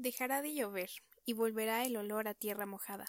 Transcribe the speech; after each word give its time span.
Dejará 0.00 0.42
de 0.42 0.54
llover 0.54 0.90
y 1.24 1.32
volverá 1.32 1.84
el 1.84 1.96
olor 1.96 2.28
a 2.28 2.34
tierra 2.34 2.66
mojada. 2.66 3.06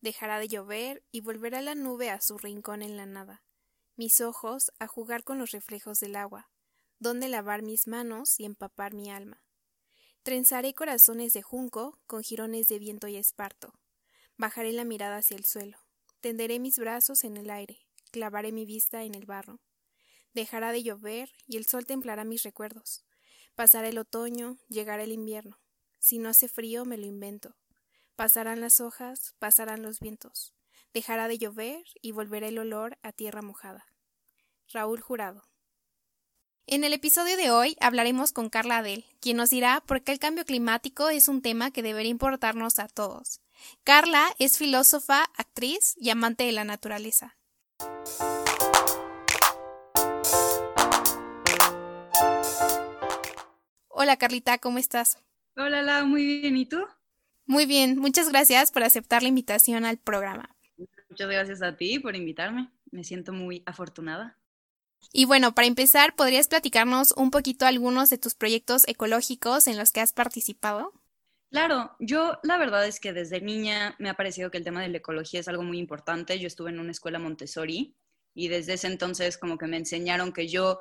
Dejará 0.00 0.38
de 0.38 0.46
llover 0.46 1.02
y 1.10 1.20
volverá 1.20 1.60
la 1.62 1.74
nube 1.74 2.10
a 2.10 2.20
su 2.20 2.38
rincón 2.38 2.82
en 2.82 2.96
la 2.96 3.06
nada. 3.06 3.42
Mis 3.96 4.20
ojos 4.20 4.70
a 4.78 4.86
jugar 4.86 5.24
con 5.24 5.38
los 5.38 5.50
reflejos 5.50 5.98
del 5.98 6.14
agua, 6.14 6.48
donde 7.00 7.28
lavar 7.28 7.62
mis 7.62 7.88
manos 7.88 8.38
y 8.38 8.44
empapar 8.44 8.94
mi 8.94 9.10
alma. 9.10 9.42
Trenzaré 10.22 10.74
corazones 10.74 11.32
de 11.32 11.42
junco 11.42 11.98
con 12.06 12.22
jirones 12.22 12.68
de 12.68 12.78
viento 12.78 13.08
y 13.08 13.16
esparto. 13.16 13.72
Bajaré 14.36 14.72
la 14.72 14.84
mirada 14.84 15.16
hacia 15.16 15.36
el 15.36 15.44
suelo. 15.44 15.78
Tenderé 16.20 16.60
mis 16.60 16.78
brazos 16.78 17.24
en 17.24 17.36
el 17.36 17.50
aire. 17.50 17.80
Clavaré 18.12 18.52
mi 18.52 18.64
vista 18.64 19.02
en 19.02 19.16
el 19.16 19.26
barro. 19.26 19.58
Dejará 20.34 20.70
de 20.70 20.84
llover 20.84 21.32
y 21.48 21.56
el 21.56 21.66
sol 21.66 21.84
templará 21.84 22.22
mis 22.22 22.44
recuerdos. 22.44 23.04
Pasará 23.56 23.88
el 23.88 23.98
otoño, 23.98 24.56
llegará 24.68 25.02
el 25.02 25.10
invierno. 25.10 25.61
Si 26.02 26.18
no 26.18 26.28
hace 26.28 26.48
frío, 26.48 26.84
me 26.84 26.98
lo 26.98 27.06
invento. 27.06 27.54
Pasarán 28.16 28.60
las 28.60 28.80
hojas, 28.80 29.36
pasarán 29.38 29.82
los 29.82 30.00
vientos. 30.00 30.52
Dejará 30.92 31.28
de 31.28 31.38
llover 31.38 31.84
y 32.02 32.10
volverá 32.10 32.48
el 32.48 32.58
olor 32.58 32.98
a 33.02 33.12
tierra 33.12 33.40
mojada. 33.40 33.86
Raúl 34.72 35.00
Jurado. 35.00 35.44
En 36.66 36.82
el 36.82 36.92
episodio 36.92 37.36
de 37.36 37.52
hoy 37.52 37.76
hablaremos 37.80 38.32
con 38.32 38.50
Carla 38.50 38.78
Adel, 38.78 39.04
quien 39.20 39.36
nos 39.36 39.50
dirá 39.50 39.80
por 39.86 40.02
qué 40.02 40.10
el 40.10 40.18
cambio 40.18 40.44
climático 40.44 41.08
es 41.08 41.28
un 41.28 41.40
tema 41.40 41.70
que 41.70 41.84
debería 41.84 42.10
importarnos 42.10 42.80
a 42.80 42.88
todos. 42.88 43.40
Carla 43.84 44.34
es 44.40 44.58
filósofa, 44.58 45.22
actriz 45.36 45.94
y 45.96 46.10
amante 46.10 46.42
de 46.42 46.52
la 46.52 46.64
naturaleza. 46.64 47.36
Hola 53.86 54.16
Carlita, 54.16 54.58
¿cómo 54.58 54.78
estás? 54.78 55.18
Hola, 55.56 55.82
la, 55.82 56.04
muy 56.04 56.24
bien. 56.24 56.56
¿Y 56.56 56.66
tú? 56.66 56.84
Muy 57.46 57.66
bien, 57.66 57.98
muchas 57.98 58.30
gracias 58.30 58.70
por 58.70 58.84
aceptar 58.84 59.22
la 59.22 59.28
invitación 59.28 59.84
al 59.84 59.98
programa. 59.98 60.56
Muchas 61.08 61.28
gracias 61.28 61.62
a 61.62 61.76
ti 61.76 61.98
por 61.98 62.16
invitarme. 62.16 62.70
Me 62.90 63.04
siento 63.04 63.32
muy 63.32 63.62
afortunada. 63.66 64.38
Y 65.12 65.24
bueno, 65.26 65.54
para 65.54 65.66
empezar, 65.66 66.14
¿podrías 66.14 66.48
platicarnos 66.48 67.12
un 67.12 67.30
poquito 67.30 67.66
algunos 67.66 68.08
de 68.08 68.18
tus 68.18 68.34
proyectos 68.34 68.86
ecológicos 68.86 69.66
en 69.66 69.76
los 69.76 69.92
que 69.92 70.00
has 70.00 70.12
participado? 70.12 70.92
Claro, 71.50 71.94
yo 71.98 72.38
la 72.44 72.56
verdad 72.56 72.86
es 72.86 72.98
que 72.98 73.12
desde 73.12 73.42
niña 73.42 73.94
me 73.98 74.08
ha 74.08 74.14
parecido 74.14 74.50
que 74.50 74.56
el 74.56 74.64
tema 74.64 74.80
de 74.80 74.88
la 74.88 74.98
ecología 74.98 75.40
es 75.40 75.48
algo 75.48 75.62
muy 75.62 75.78
importante. 75.78 76.38
Yo 76.38 76.46
estuve 76.46 76.70
en 76.70 76.80
una 76.80 76.92
escuela 76.92 77.18
Montessori 77.18 77.94
y 78.32 78.48
desde 78.48 78.74
ese 78.74 78.86
entonces 78.86 79.36
como 79.36 79.58
que 79.58 79.66
me 79.66 79.76
enseñaron 79.76 80.32
que 80.32 80.48
yo 80.48 80.80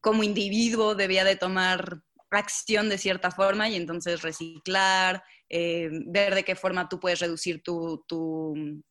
como 0.00 0.22
individuo 0.22 0.94
debía 0.94 1.24
de 1.24 1.34
tomar 1.34 2.02
acción 2.36 2.88
de 2.88 2.98
cierta 2.98 3.30
forma 3.30 3.68
y 3.68 3.76
entonces 3.76 4.22
reciclar, 4.22 5.22
eh, 5.48 5.88
ver 6.06 6.34
de 6.34 6.44
qué 6.44 6.56
forma 6.56 6.88
tú 6.88 6.98
puedes 6.98 7.20
reducir 7.20 7.62
tu, 7.62 8.04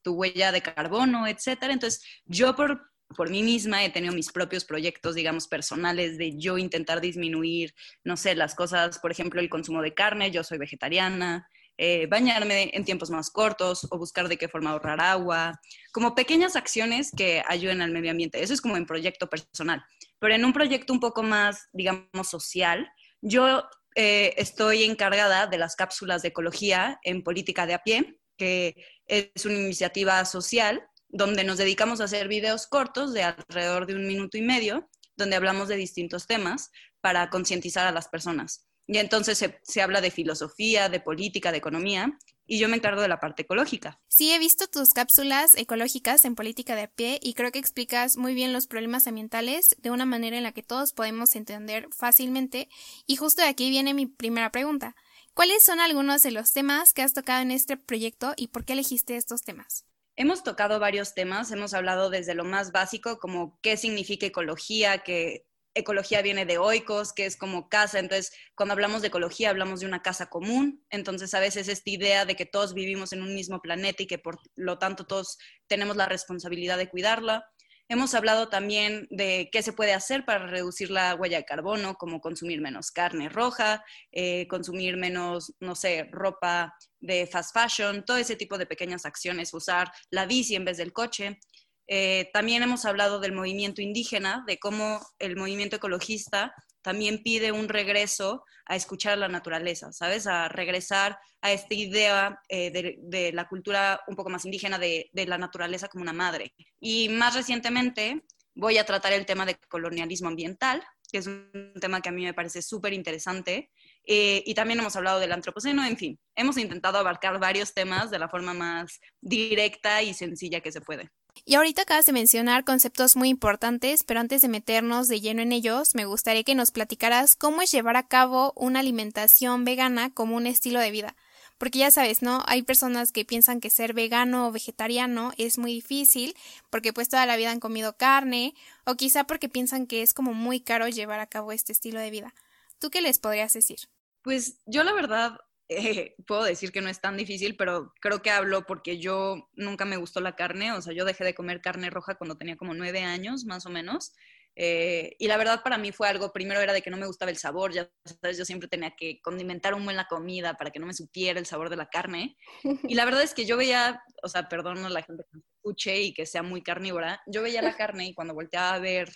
huella 0.05 0.51
de 0.51 0.61
carbono, 0.61 1.27
etcétera. 1.27 1.73
Entonces, 1.73 2.03
yo 2.25 2.55
por, 2.55 2.81
por 3.15 3.29
mí 3.29 3.43
misma 3.43 3.83
he 3.83 3.89
tenido 3.89 4.13
mis 4.13 4.31
propios 4.31 4.65
proyectos, 4.65 5.15
digamos, 5.15 5.47
personales 5.47 6.17
de 6.17 6.37
yo 6.37 6.57
intentar 6.57 7.01
disminuir, 7.01 7.73
no 8.03 8.17
sé, 8.17 8.35
las 8.35 8.55
cosas, 8.55 8.99
por 8.99 9.11
ejemplo, 9.11 9.41
el 9.41 9.49
consumo 9.49 9.81
de 9.81 9.93
carne, 9.93 10.31
yo 10.31 10.43
soy 10.43 10.57
vegetariana, 10.57 11.47
eh, 11.77 12.05
bañarme 12.05 12.69
en 12.73 12.85
tiempos 12.85 13.09
más 13.09 13.31
cortos 13.31 13.87
o 13.89 13.97
buscar 13.97 14.29
de 14.29 14.37
qué 14.37 14.47
forma 14.47 14.69
ahorrar 14.69 15.01
agua, 15.01 15.59
como 15.91 16.13
pequeñas 16.13 16.55
acciones 16.55 17.11
que 17.17 17.43
ayuden 17.47 17.81
al 17.81 17.91
medio 17.91 18.11
ambiente. 18.11 18.43
Eso 18.43 18.53
es 18.53 18.61
como 18.61 18.77
en 18.77 18.85
proyecto 18.85 19.27
personal. 19.27 19.83
Pero 20.19 20.35
en 20.35 20.45
un 20.45 20.53
proyecto 20.53 20.93
un 20.93 20.99
poco 20.99 21.23
más, 21.23 21.67
digamos, 21.73 22.29
social, 22.29 22.87
yo 23.23 23.63
eh, 23.95 24.33
estoy 24.37 24.83
encargada 24.83 25.47
de 25.47 25.57
las 25.57 25.75
cápsulas 25.75 26.21
de 26.21 26.27
ecología 26.29 26.99
en 27.03 27.23
Política 27.23 27.65
de 27.65 27.73
a 27.73 27.83
pie, 27.83 28.19
que 28.37 28.75
es 29.07 29.45
una 29.45 29.55
iniciativa 29.55 30.23
social 30.25 30.83
donde 31.07 31.43
nos 31.43 31.57
dedicamos 31.57 32.01
a 32.01 32.05
hacer 32.05 32.27
videos 32.27 32.67
cortos 32.67 33.13
de 33.13 33.23
alrededor 33.23 33.85
de 33.85 33.95
un 33.95 34.05
minuto 34.05 34.37
y 34.37 34.41
medio, 34.41 34.89
donde 35.15 35.35
hablamos 35.35 35.67
de 35.67 35.77
distintos 35.77 36.27
temas 36.27 36.69
para 37.01 37.29
concientizar 37.29 37.87
a 37.87 37.91
las 37.91 38.07
personas. 38.07 38.67
Y 38.87 38.97
entonces 38.97 39.37
se, 39.37 39.59
se, 39.63 39.81
habla 39.81 40.01
de 40.01 40.11
filosofía, 40.11 40.89
de 40.89 40.99
política, 40.99 41.51
de 41.51 41.57
economía, 41.57 42.17
y 42.45 42.59
yo 42.59 42.67
me 42.67 42.75
encargo 42.75 43.01
de 43.01 43.07
la 43.07 43.19
parte 43.19 43.43
ecológica. 43.43 43.99
Sí, 44.07 44.31
he 44.31 44.39
visto 44.39 44.67
tus 44.67 44.89
cápsulas 44.89 45.55
ecológicas 45.55 46.25
en 46.25 46.35
política 46.35 46.75
de 46.75 46.83
a 46.83 46.87
pie 46.87 47.19
y 47.21 47.33
creo 47.33 47.51
que 47.51 47.59
explicas 47.59 48.17
muy 48.17 48.33
bien 48.33 48.51
los 48.51 48.67
problemas 48.67 49.07
ambientales 49.07 49.75
de 49.79 49.91
una 49.91 50.05
manera 50.05 50.37
en 50.37 50.43
la 50.43 50.51
que 50.51 50.63
todos 50.63 50.93
podemos 50.93 51.35
entender 51.35 51.87
fácilmente. 51.95 52.69
Y 53.07 53.15
justo 53.15 53.41
de 53.41 53.47
aquí 53.47 53.69
viene 53.69 53.93
mi 53.93 54.05
primera 54.05 54.51
pregunta. 54.51 54.95
¿Cuáles 55.33 55.63
son 55.63 55.79
algunos 55.79 56.21
de 56.21 56.31
los 56.31 56.51
temas 56.51 56.93
que 56.93 57.01
has 57.01 57.13
tocado 57.13 57.41
en 57.41 57.51
este 57.51 57.77
proyecto 57.77 58.33
y 58.35 58.47
por 58.47 58.65
qué 58.65 58.73
elegiste 58.73 59.15
estos 59.15 59.41
temas? 59.41 59.85
Hemos 60.15 60.43
tocado 60.43 60.79
varios 60.79 61.15
temas, 61.15 61.51
hemos 61.51 61.73
hablado 61.73 62.11
desde 62.11 62.35
lo 62.35 62.43
más 62.43 62.71
básico 62.71 63.17
como 63.17 63.57
qué 63.61 63.77
significa 63.77 64.27
ecología, 64.27 64.99
que 64.99 65.47
ecología 65.73 66.21
viene 66.21 66.45
de 66.45 66.57
oikos, 66.57 67.13
que 67.13 67.25
es 67.25 67.35
como 67.37 67.69
casa. 67.69 67.99
Entonces, 67.99 68.31
cuando 68.55 68.73
hablamos 68.73 69.01
de 69.01 69.09
ecología, 69.09 69.49
hablamos 69.49 69.79
de 69.79 69.87
una 69.87 70.01
casa 70.01 70.29
común. 70.29 70.85
Entonces, 70.89 71.33
a 71.33 71.39
veces 71.39 71.67
esta 71.67 71.89
idea 71.89 72.25
de 72.25 72.35
que 72.35 72.45
todos 72.45 72.73
vivimos 72.73 73.13
en 73.13 73.21
un 73.21 73.33
mismo 73.33 73.61
planeta 73.61 74.03
y 74.03 74.07
que 74.07 74.17
por 74.17 74.39
lo 74.55 74.77
tanto 74.79 75.05
todos 75.05 75.37
tenemos 75.67 75.95
la 75.95 76.05
responsabilidad 76.05 76.77
de 76.77 76.89
cuidarla. 76.89 77.45
Hemos 77.89 78.13
hablado 78.15 78.47
también 78.47 79.07
de 79.11 79.49
qué 79.51 79.61
se 79.61 79.73
puede 79.73 79.93
hacer 79.93 80.23
para 80.25 80.47
reducir 80.47 80.89
la 80.89 81.15
huella 81.15 81.37
de 81.37 81.45
carbono, 81.45 81.95
como 81.95 82.21
consumir 82.21 82.61
menos 82.61 82.91
carne 82.91 83.27
roja, 83.27 83.83
eh, 84.11 84.47
consumir 84.47 84.95
menos, 84.95 85.53
no 85.59 85.75
sé, 85.75 86.07
ropa 86.09 86.73
de 87.01 87.27
fast 87.27 87.53
fashion, 87.53 88.05
todo 88.05 88.17
ese 88.17 88.37
tipo 88.37 88.57
de 88.57 88.65
pequeñas 88.65 89.05
acciones, 89.05 89.53
usar 89.53 89.91
la 90.09 90.25
bici 90.25 90.55
en 90.55 90.63
vez 90.63 90.77
del 90.77 90.93
coche. 90.93 91.39
Eh, 91.87 92.29
también 92.33 92.63
hemos 92.63 92.85
hablado 92.85 93.19
del 93.19 93.33
movimiento 93.33 93.81
indígena, 93.81 94.43
de 94.47 94.57
cómo 94.57 95.01
el 95.19 95.35
movimiento 95.35 95.75
ecologista 95.75 96.53
también 96.81 97.23
pide 97.23 97.51
un 97.51 97.69
regreso 97.69 98.43
a 98.65 98.75
escuchar 98.75 99.17
la 99.17 99.27
naturaleza, 99.27 99.91
¿sabes? 99.91 100.27
A 100.27 100.47
regresar 100.49 101.17
a 101.41 101.51
esta 101.51 101.73
idea 101.73 102.39
eh, 102.49 102.71
de, 102.71 103.31
la 103.33 103.47
cultura 103.47 104.01
un 104.07 104.15
poco 104.15 104.29
más 104.29 104.45
indígena 104.45 104.77
de, 104.77 105.09
la 105.13 105.37
naturaleza 105.37 105.87
como 105.87 106.03
una 106.03 106.13
madre. 106.13 106.53
Y 106.79 107.09
más 107.09 107.35
recientemente 107.35 108.23
voy 108.53 108.77
a 108.77 108.85
tratar 108.85 109.13
el 109.13 109.25
tema 109.25 109.45
de 109.45 109.55
colonialismo 109.67 110.27
ambiental, 110.27 110.83
que 111.11 111.17
es 111.17 111.27
un 111.27 111.73
tema 111.79 112.01
que 112.01 112.09
a 112.09 112.11
mí 112.13 112.23
me 112.23 112.33
parece 112.33 112.61
súper 112.61 112.93
interesante. 112.93 113.71
Eh, 114.05 114.43
y 114.45 114.53
también 114.53 114.79
hemos 114.79 114.95
hablado 114.95 115.19
del 115.19 115.31
antropoceno, 115.31 115.85
en 115.85 115.97
fin, 115.97 116.19
hemos 116.35 116.57
intentado 116.57 116.97
abarcar 116.97 117.39
varios 117.39 117.73
temas 117.73 118.11
de 118.11 118.19
la 118.19 118.29
forma 118.29 118.53
más 118.53 118.99
directa 119.21 120.01
y 120.01 120.13
sencilla 120.13 120.61
que 120.61 120.71
se 120.71 120.81
puede. 120.81 121.09
Y 121.45 121.55
ahorita 121.55 121.81
acabas 121.81 122.05
de 122.05 122.13
mencionar 122.13 122.63
conceptos 122.63 123.15
muy 123.15 123.29
importantes, 123.29 124.03
pero 124.03 124.19
antes 124.19 124.41
de 124.41 124.47
meternos 124.47 125.07
de 125.07 125.19
lleno 125.19 125.41
en 125.41 125.51
ellos, 125.51 125.93
me 125.93 126.05
gustaría 126.05 126.43
que 126.43 126.55
nos 126.55 126.71
platicaras 126.71 127.35
cómo 127.35 127.61
es 127.61 127.71
llevar 127.71 127.97
a 127.97 128.07
cabo 128.07 128.53
una 128.55 128.79
alimentación 128.79 129.65
vegana 129.65 130.13
como 130.13 130.35
un 130.35 130.47
estilo 130.47 130.79
de 130.79 130.91
vida. 130.91 131.15
Porque 131.57 131.79
ya 131.79 131.91
sabes, 131.91 132.21
¿no? 132.21 132.43
Hay 132.47 132.61
personas 132.63 133.11
que 133.11 133.25
piensan 133.25 133.59
que 133.59 133.69
ser 133.69 133.93
vegano 133.93 134.47
o 134.47 134.51
vegetariano 134.51 135.31
es 135.37 135.57
muy 135.57 135.73
difícil 135.73 136.35
porque 136.69 136.93
pues 136.93 137.09
toda 137.09 137.25
la 137.25 137.37
vida 137.37 137.51
han 137.51 137.59
comido 137.59 137.95
carne 137.95 138.53
o 138.85 138.95
quizá 138.95 139.25
porque 139.25 139.49
piensan 139.49 139.87
que 139.87 140.01
es 140.01 140.13
como 140.13 140.33
muy 140.33 140.59
caro 140.59 140.87
llevar 140.87 141.19
a 141.19 141.27
cabo 141.27 141.51
este 141.51 141.71
estilo 141.71 141.99
de 141.99 142.09
vida. 142.09 142.33
¿Tú 142.79 142.89
qué 142.89 143.01
les 143.01 143.19
podrías 143.19 143.53
decir? 143.53 143.79
Pues 144.23 144.57
yo 144.65 144.83
la 144.83 144.93
verdad 144.93 145.37
eh, 145.77 146.15
puedo 146.25 146.43
decir 146.43 146.71
que 146.71 146.81
no 146.81 146.89
es 146.89 147.01
tan 147.01 147.17
difícil, 147.17 147.55
pero 147.55 147.93
creo 147.99 148.21
que 148.21 148.31
hablo 148.31 148.65
porque 148.65 148.99
yo 148.99 149.49
nunca 149.53 149.85
me 149.85 149.97
gustó 149.97 150.21
la 150.21 150.35
carne, 150.35 150.71
o 150.71 150.81
sea, 150.81 150.93
yo 150.93 151.05
dejé 151.05 151.23
de 151.23 151.35
comer 151.35 151.61
carne 151.61 151.89
roja 151.89 152.15
cuando 152.15 152.37
tenía 152.37 152.57
como 152.57 152.73
nueve 152.73 153.03
años, 153.03 153.45
más 153.45 153.65
o 153.65 153.69
menos. 153.69 154.13
Eh, 154.55 155.15
y 155.17 155.27
la 155.27 155.37
verdad 155.37 155.63
para 155.63 155.79
mí 155.79 155.91
fue 155.91 156.07
algo, 156.07 156.31
primero 156.31 156.61
era 156.61 156.73
de 156.73 156.83
que 156.83 156.91
no 156.91 156.97
me 156.97 157.07
gustaba 157.07 157.31
el 157.31 157.37
sabor, 157.37 157.73
ya 157.73 157.89
sabes, 158.05 158.37
yo 158.37 158.45
siempre 158.45 158.67
tenía 158.67 158.95
que 158.95 159.19
condimentar 159.21 159.73
un 159.73 159.83
buen 159.83 159.97
la 159.97 160.07
comida 160.07 160.53
para 160.55 160.69
que 160.69 160.79
no 160.79 160.85
me 160.85 160.93
supiera 160.93 161.39
el 161.39 161.47
sabor 161.47 161.69
de 161.69 161.77
la 161.77 161.89
carne. 161.89 162.37
Y 162.93 162.95
la 162.95 163.05
verdad 163.05 163.23
es 163.23 163.33
que 163.33 163.45
yo 163.45 163.57
veía, 163.57 164.03
o 164.21 164.27
sea, 164.27 164.47
perdón 164.49 164.85
a 164.85 164.89
la 164.89 165.01
gente 165.01 165.23
que 165.23 165.37
me 165.37 165.43
escuche 165.55 166.01
y 166.01 166.13
que 166.13 166.25
sea 166.25 166.43
muy 166.43 166.61
carnívora, 166.61 167.21
yo 167.25 167.41
veía 167.41 167.61
la 167.61 167.75
carne 167.75 168.07
y 168.07 168.13
cuando 168.13 168.33
volteaba 168.33 168.75
a 168.75 168.79
ver 168.79 169.09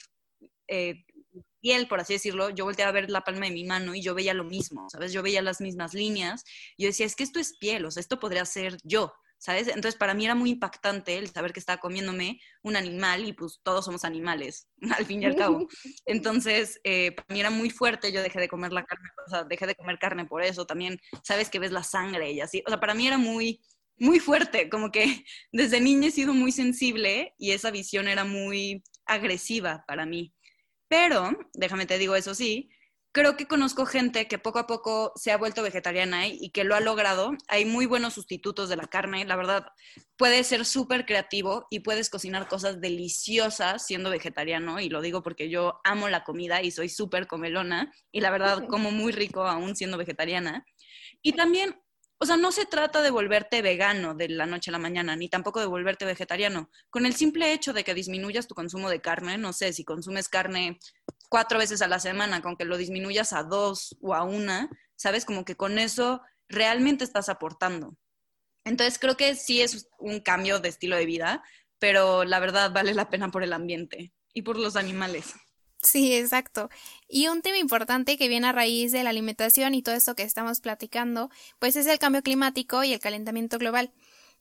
eh, 0.67 1.05
piel, 1.61 1.87
por 1.87 1.99
así 1.99 2.13
decirlo, 2.13 2.49
yo 2.49 2.65
volteaba 2.65 2.89
a 2.89 2.93
ver 2.93 3.09
la 3.09 3.21
palma 3.21 3.45
de 3.45 3.51
mi 3.51 3.63
mano 3.63 3.95
y 3.95 4.01
yo 4.01 4.13
veía 4.15 4.33
lo 4.33 4.43
mismo, 4.43 4.87
¿sabes? 4.91 5.13
Yo 5.13 5.23
veía 5.23 5.41
las 5.41 5.61
mismas 5.61 5.93
líneas. 5.93 6.43
Y 6.77 6.83
yo 6.83 6.89
decía, 6.89 7.05
es 7.05 7.15
que 7.15 7.23
esto 7.23 7.39
es 7.39 7.57
piel, 7.57 7.85
o 7.85 7.91
sea, 7.91 8.01
esto 8.01 8.19
podría 8.19 8.45
ser 8.45 8.77
yo, 8.83 9.13
¿sabes? 9.37 9.67
Entonces 9.67 9.95
para 9.95 10.13
mí 10.13 10.25
era 10.25 10.35
muy 10.35 10.51
impactante 10.51 11.17
el 11.17 11.29
saber 11.29 11.53
que 11.53 11.59
estaba 11.59 11.79
comiéndome 11.79 12.39
un 12.63 12.75
animal 12.75 13.25
y 13.25 13.33
pues 13.33 13.59
todos 13.63 13.85
somos 13.85 14.03
animales, 14.03 14.67
al 14.97 15.05
fin 15.05 15.21
y 15.21 15.25
al 15.25 15.35
cabo. 15.35 15.67
Entonces 16.05 16.79
eh, 16.83 17.11
para 17.11 17.33
mí 17.33 17.39
era 17.39 17.49
muy 17.49 17.69
fuerte, 17.69 18.11
yo 18.11 18.21
dejé 18.21 18.39
de 18.39 18.49
comer 18.49 18.73
la 18.73 18.85
carne, 18.85 19.09
o 19.25 19.29
sea, 19.29 19.43
dejé 19.43 19.67
de 19.67 19.75
comer 19.75 19.99
carne 19.99 20.25
por 20.25 20.43
eso, 20.43 20.65
también 20.65 20.99
sabes 21.23 21.49
que 21.49 21.59
ves 21.59 21.71
la 21.71 21.83
sangre 21.83 22.31
y 22.31 22.41
así, 22.41 22.63
o 22.65 22.69
sea, 22.69 22.79
para 22.79 22.93
mí 22.93 23.07
era 23.07 23.17
muy, 23.17 23.61
muy 23.97 24.19
fuerte, 24.19 24.69
como 24.69 24.91
que 24.91 25.03
desde 25.51 25.81
niña 25.81 26.07
he 26.07 26.11
sido 26.11 26.33
muy 26.33 26.51
sensible 26.51 27.33
y 27.37 27.51
esa 27.51 27.71
visión 27.71 28.07
era 28.07 28.23
muy 28.23 28.83
agresiva 29.05 29.83
para 29.87 30.05
mí. 30.05 30.33
Pero, 30.87 31.31
déjame 31.53 31.85
te 31.85 31.97
digo 31.97 32.15
eso 32.15 32.33
sí, 32.33 32.69
creo 33.11 33.35
que 33.35 33.47
conozco 33.47 33.85
gente 33.85 34.27
que 34.27 34.37
poco 34.37 34.59
a 34.59 34.67
poco 34.67 35.11
se 35.15 35.31
ha 35.31 35.37
vuelto 35.37 35.63
vegetariana 35.63 36.27
y 36.27 36.51
que 36.51 36.63
lo 36.63 36.75
ha 36.75 36.79
logrado. 36.79 37.31
Hay 37.47 37.65
muy 37.65 37.87
buenos 37.87 38.13
sustitutos 38.13 38.69
de 38.69 38.75
la 38.75 38.85
carne, 38.85 39.25
la 39.25 39.35
verdad. 39.35 39.65
Puedes 40.17 40.47
ser 40.47 40.65
súper 40.65 41.05
creativo 41.05 41.65
y 41.69 41.79
puedes 41.79 42.09
cocinar 42.09 42.47
cosas 42.47 42.79
deliciosas 42.79 43.85
siendo 43.85 44.11
vegetariano, 44.11 44.79
y 44.79 44.89
lo 44.89 45.01
digo 45.01 45.23
porque 45.23 45.49
yo 45.49 45.79
amo 45.83 46.09
la 46.09 46.23
comida 46.23 46.61
y 46.61 46.71
soy 46.71 46.89
súper 46.89 47.27
comelona, 47.27 47.91
y 48.11 48.21
la 48.21 48.29
verdad 48.29 48.67
como 48.67 48.91
muy 48.91 49.11
rico 49.11 49.43
aún 49.43 49.75
siendo 49.75 49.97
vegetariana. 49.97 50.63
Y 51.21 51.33
también 51.33 51.75
o 52.19 52.25
sea, 52.25 52.35
no 52.35 52.51
se 52.51 52.65
trata 52.65 53.01
de 53.01 53.11
volverte 53.11 53.61
vegano 53.61 54.15
de 54.15 54.29
la 54.29 54.45
noche 54.45 54.71
a 54.71 54.73
la 54.73 54.79
mañana, 54.79 55.15
ni 55.15 55.29
tampoco 55.29 55.59
de 55.59 55.67
volverte 55.67 56.05
vegetariano. 56.05 56.69
Con 56.89 57.05
el 57.05 57.15
simple 57.15 57.53
hecho 57.53 57.73
de 57.73 57.83
que 57.83 57.93
disminuyas 57.93 58.47
tu 58.47 58.55
consumo 58.55 58.89
de 58.89 59.01
carne, 59.01 59.37
no 59.37 59.53
sé, 59.53 59.71
si 59.71 59.83
consumes 59.83 60.27
carne 60.27 60.79
cuatro 61.29 61.59
veces 61.59 61.81
a 61.81 61.87
la 61.87 61.99
semana, 61.99 62.41
con 62.41 62.57
que 62.57 62.65
lo 62.65 62.77
disminuyas 62.77 63.33
a 63.33 63.43
dos 63.43 63.95
o 64.01 64.15
a 64.15 64.23
una, 64.23 64.69
¿sabes? 64.95 65.25
Como 65.25 65.45
que 65.45 65.55
con 65.55 65.77
eso 65.77 66.21
realmente 66.49 67.03
estás 67.03 67.29
aportando. 67.29 67.95
Entonces 68.65 68.97
creo 68.99 69.15
que 69.15 69.35
sí 69.35 69.61
es 69.61 69.87
un 69.99 70.19
cambio 70.19 70.59
de 70.59 70.69
estilo 70.69 70.95
de 70.95 71.05
vida, 71.05 71.43
pero 71.79 72.23
la 72.23 72.39
verdad 72.39 72.71
vale 72.71 72.93
la 72.93 73.09
pena 73.09 73.29
por 73.29 73.43
el 73.43 73.53
ambiente 73.53 74.11
y 74.33 74.41
por 74.41 74.57
los 74.57 74.75
animales. 74.75 75.35
Sí, 75.81 76.15
exacto. 76.15 76.69
Y 77.07 77.27
un 77.27 77.41
tema 77.41 77.57
importante 77.57 78.17
que 78.17 78.27
viene 78.27 78.47
a 78.47 78.51
raíz 78.51 78.91
de 78.91 79.03
la 79.03 79.11
alimentación 79.11 79.75
y 79.75 79.83
todo 79.83 79.95
esto 79.95 80.15
que 80.15 80.23
estamos 80.23 80.59
platicando, 80.59 81.29
pues 81.59 81.75
es 81.75 81.85
el 81.87 81.99
cambio 81.99 82.23
climático 82.23 82.83
y 82.83 82.93
el 82.93 82.99
calentamiento 82.99 83.57
global. 83.57 83.91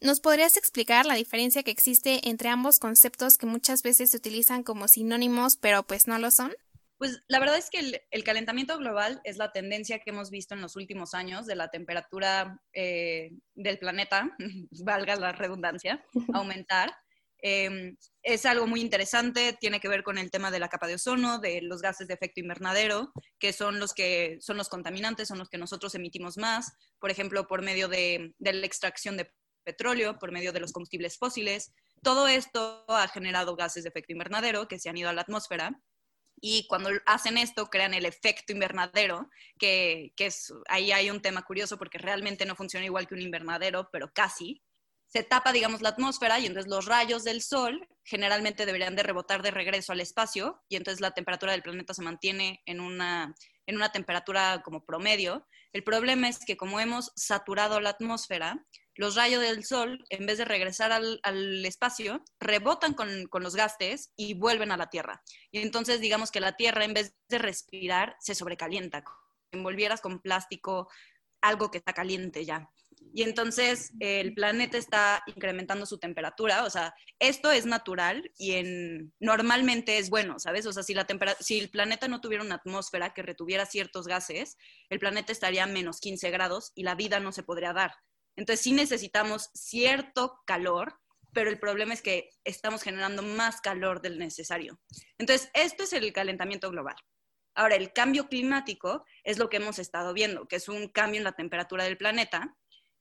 ¿Nos 0.00 0.20
podrías 0.20 0.56
explicar 0.56 1.06
la 1.06 1.14
diferencia 1.14 1.62
que 1.62 1.70
existe 1.70 2.28
entre 2.28 2.50
ambos 2.50 2.78
conceptos 2.78 3.38
que 3.38 3.46
muchas 3.46 3.82
veces 3.82 4.10
se 4.10 4.16
utilizan 4.18 4.62
como 4.62 4.88
sinónimos, 4.88 5.56
pero 5.56 5.84
pues 5.84 6.06
no 6.06 6.18
lo 6.18 6.30
son? 6.30 6.52
Pues 6.98 7.22
la 7.28 7.38
verdad 7.38 7.58
es 7.58 7.68
que 7.68 8.02
el, 8.10 8.24
calentamiento 8.24 8.78
global 8.78 9.20
es 9.24 9.36
la 9.36 9.52
tendencia 9.52 9.98
que 9.98 10.10
hemos 10.10 10.30
visto 10.30 10.54
en 10.54 10.62
los 10.62 10.76
últimos 10.76 11.12
años 11.12 11.46
de 11.46 11.54
la 11.54 11.68
temperatura 11.68 12.60
eh, 12.72 13.32
del 13.54 13.78
planeta, 13.78 14.34
valga 14.84 15.16
la 15.16 15.32
redundancia, 15.32 16.02
aumentar. 16.34 16.94
Em, 17.42 17.96
es 18.22 18.46
algo 18.46 18.66
muy 18.66 18.80
interesante, 18.80 19.56
tiene 19.60 19.80
que 19.80 19.88
ver 19.88 20.02
con 20.02 20.18
el 20.18 20.30
tema 20.30 20.50
de 20.50 20.58
la 20.58 20.68
capa 20.68 20.86
de 20.86 20.94
ozono, 20.94 21.38
de 21.38 21.60
los 21.62 21.82
gases 21.82 22.08
de 22.08 22.14
efecto 22.14 22.40
invernadero, 22.40 23.12
que 23.38 23.52
son 23.52 23.78
los 23.78 23.92
que 23.92 24.38
son 24.40 24.56
los 24.56 24.68
contaminantes, 24.68 25.28
son 25.28 25.38
los 25.38 25.48
que 25.48 25.58
nosotros 25.58 25.94
emitimos 25.94 26.38
más, 26.38 26.72
por 26.98 27.10
ejemplo, 27.10 27.46
por 27.46 27.62
medio 27.62 27.88
de, 27.88 28.34
de 28.38 28.52
la 28.52 28.66
extracción 28.66 29.16
de 29.16 29.30
petróleo, 29.64 30.18
por 30.18 30.32
medio 30.32 30.52
de 30.52 30.60
los 30.60 30.72
combustibles 30.72 31.18
fósiles. 31.18 31.72
Todo 32.02 32.28
esto 32.28 32.84
ha 32.88 33.08
generado 33.08 33.56
gases 33.56 33.82
de 33.82 33.90
efecto 33.90 34.12
invernadero 34.12 34.68
que 34.68 34.78
se 34.78 34.88
han 34.88 34.96
ido 34.96 35.08
a 35.08 35.12
la 35.12 35.22
atmósfera 35.22 35.80
y 36.40 36.66
cuando 36.68 36.90
hacen 37.06 37.38
esto 37.38 37.66
crean 37.66 37.94
el 37.94 38.04
efecto 38.04 38.52
invernadero, 38.52 39.28
que, 39.58 40.12
que, 40.16 40.26
es, 40.26 40.52
ahí 40.68 40.92
hay 40.92 41.10
un 41.10 41.22
tema 41.22 41.42
curioso 41.42 41.78
porque 41.78 41.98
realmente 41.98 42.44
no 42.44 42.54
funciona 42.54 42.84
igual 42.84 43.06
que 43.06 43.14
un 43.14 43.22
invernadero, 43.22 43.88
pero 43.90 44.12
casi 44.12 44.62
se 45.06 45.22
tapa, 45.22 45.52
digamos, 45.52 45.82
la 45.82 45.90
atmósfera 45.90 46.38
y 46.40 46.46
entonces 46.46 46.70
los 46.70 46.86
rayos 46.86 47.24
del 47.24 47.42
sol 47.42 47.88
generalmente 48.04 48.66
deberían 48.66 48.96
de 48.96 49.02
rebotar 49.02 49.42
de 49.42 49.50
regreso 49.50 49.92
al 49.92 50.00
espacio 50.00 50.62
y 50.68 50.76
entonces 50.76 51.00
la 51.00 51.12
temperatura 51.12 51.52
del 51.52 51.62
planeta 51.62 51.94
se 51.94 52.02
mantiene 52.02 52.60
en 52.66 52.80
una, 52.80 53.34
en 53.66 53.76
una 53.76 53.92
temperatura 53.92 54.62
como 54.64 54.84
promedio. 54.84 55.46
El 55.72 55.84
problema 55.84 56.28
es 56.28 56.44
que 56.44 56.56
como 56.56 56.80
hemos 56.80 57.12
saturado 57.16 57.80
la 57.80 57.90
atmósfera, 57.90 58.64
los 58.94 59.14
rayos 59.14 59.42
del 59.42 59.64
sol, 59.64 60.04
en 60.08 60.26
vez 60.26 60.38
de 60.38 60.44
regresar 60.44 60.90
al, 60.90 61.20
al 61.22 61.64
espacio, 61.64 62.24
rebotan 62.40 62.94
con, 62.94 63.26
con, 63.26 63.42
los 63.42 63.54
gases 63.54 64.12
y 64.16 64.34
vuelven 64.34 64.72
a 64.72 64.78
la 64.78 64.88
Tierra. 64.88 65.22
Y 65.50 65.60
entonces 65.60 66.00
digamos 66.00 66.30
que 66.30 66.40
la 66.40 66.56
Tierra, 66.56 66.84
en 66.84 66.94
vez 66.94 67.14
de 67.28 67.38
respirar, 67.38 68.16
se 68.20 68.34
sobrecalienta. 68.34 69.04
Envolvieras 69.52 70.00
con 70.00 70.20
plástico 70.20 70.88
algo 71.42 71.70
que 71.70 71.78
está 71.78 71.92
caliente 71.92 72.44
ya 72.44 72.70
y 73.12 73.22
entonces 73.22 73.92
el 74.00 74.34
planeta 74.34 74.78
está 74.78 75.22
incrementando 75.26 75.86
su 75.86 75.98
temperatura, 75.98 76.64
o 76.64 76.70
sea, 76.70 76.94
esto 77.18 77.50
es 77.50 77.66
natural 77.66 78.30
y 78.38 78.52
en, 78.52 79.12
normalmente 79.20 79.98
es 79.98 80.10
bueno, 80.10 80.38
¿sabes? 80.38 80.66
O 80.66 80.72
sea, 80.72 80.82
si, 80.82 80.94
la 80.94 81.06
si 81.40 81.58
el 81.58 81.70
planeta 81.70 82.08
no 82.08 82.20
tuviera 82.20 82.44
una 82.44 82.56
atmósfera 82.56 83.14
que 83.14 83.22
retuviera 83.22 83.66
ciertos 83.66 84.06
gases, 84.06 84.56
el 84.90 84.98
planeta 84.98 85.32
estaría 85.32 85.64
a 85.64 85.66
menos 85.66 86.00
15 86.00 86.30
grados 86.30 86.72
y 86.74 86.82
la 86.82 86.94
vida 86.94 87.20
no 87.20 87.32
se 87.32 87.42
podría 87.42 87.72
dar. 87.72 87.94
Entonces 88.36 88.62
sí 88.62 88.72
necesitamos 88.72 89.50
cierto 89.54 90.40
calor, 90.46 90.98
pero 91.32 91.50
el 91.50 91.58
problema 91.58 91.94
es 91.94 92.02
que 92.02 92.30
estamos 92.44 92.82
generando 92.82 93.22
más 93.22 93.60
calor 93.60 94.00
del 94.00 94.18
necesario. 94.18 94.78
Entonces, 95.18 95.50
esto 95.54 95.84
es 95.84 95.92
el 95.92 96.12
calentamiento 96.12 96.70
global. 96.70 96.96
Ahora, 97.54 97.76
el 97.76 97.92
cambio 97.92 98.28
climático 98.28 99.04
es 99.24 99.38
lo 99.38 99.48
que 99.48 99.56
hemos 99.56 99.78
estado 99.78 100.12
viendo, 100.12 100.46
que 100.46 100.56
es 100.56 100.68
un 100.68 100.88
cambio 100.88 101.18
en 101.18 101.24
la 101.24 101.32
temperatura 101.32 101.84
del 101.84 101.96
planeta 101.96 102.54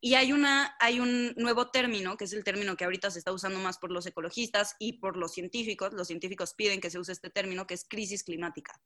y 0.06 0.14
hay, 0.14 0.34
una, 0.34 0.76
hay 0.80 1.00
un 1.00 1.34
nuevo 1.36 1.72
término, 1.72 2.16
que 2.16 2.26
es 2.26 2.34
el 2.34 2.44
término 2.44 2.78
que 2.78 2.84
ahorita 2.84 3.10
se 3.10 3.18
está 3.18 3.32
usando 3.32 3.58
más 3.58 3.80
por 3.80 3.92
los 3.92 4.06
ecologistas 4.06 4.76
y 4.78 5.00
por 5.00 5.18
los 5.18 5.34
científicos. 5.34 5.94
Los 5.94 6.06
científicos 6.06 6.54
piden 6.54 6.80
que 6.80 6.92
se 6.92 7.00
use 7.00 7.12
este 7.12 7.32
término, 7.32 7.66
que 7.66 7.74
es 7.74 7.88
crisis 7.90 8.24
climática. 8.24 8.80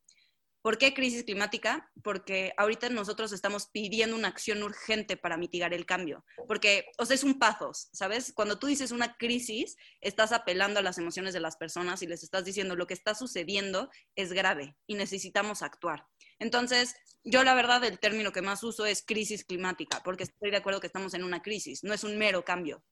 ¿Por 0.62 0.78
qué 0.78 0.94
crisis 0.94 1.26
climática? 1.26 1.92
Porque 2.04 2.54
ahorita 2.56 2.88
nosotros 2.88 3.34
estamos 3.34 3.68
pidiendo 3.68 4.16
una 4.16 4.30
acción 4.30 4.64
urgente 4.64 5.18
para 5.18 5.36
mitigar 5.36 5.74
el 5.74 5.86
cambio. 5.86 6.24
Porque, 6.48 6.86
o 6.98 7.06
sea, 7.06 7.16
es 7.16 7.26
un 7.26 7.38
pathos, 7.38 7.90
¿sabes? 7.92 8.32
Cuando 8.34 8.58
tú 8.58 8.68
dices 8.68 8.92
una 8.92 9.18
crisis, 9.18 9.76
estás 10.00 10.32
apelando 10.32 10.80
a 10.80 10.84
las 10.84 11.00
emociones 11.00 11.34
de 11.34 11.42
las 11.42 11.58
personas 11.58 12.02
y 12.02 12.08
les 12.08 12.24
estás 12.24 12.46
diciendo 12.46 12.78
lo 12.78 12.88
que 12.88 12.94
está 12.94 13.14
sucediendo 13.14 13.90
es 14.16 14.32
grave 14.32 14.78
y 14.88 14.96
necesitamos 14.96 15.64
actuar. 15.64 16.08
Entonces, 16.40 16.96
yo 17.24 17.44
la 17.44 17.54
verdad 17.54 17.84
el 17.84 18.00
término 18.00 18.32
que 18.32 18.42
más 18.42 18.64
uso 18.64 18.86
es 18.86 19.04
crisis 19.06 19.44
climática, 19.44 20.02
porque 20.04 20.24
estoy 20.24 20.52
de 20.52 20.58
acuerdo 20.58 20.80
que 20.80 20.88
estamos 20.88 21.14
en 21.14 21.24
una 21.24 21.42
crisis, 21.42 21.84
no 21.84 21.94
es 21.94 22.04
un 22.04 22.18
mero 22.18 22.44
cambio. 22.44 22.84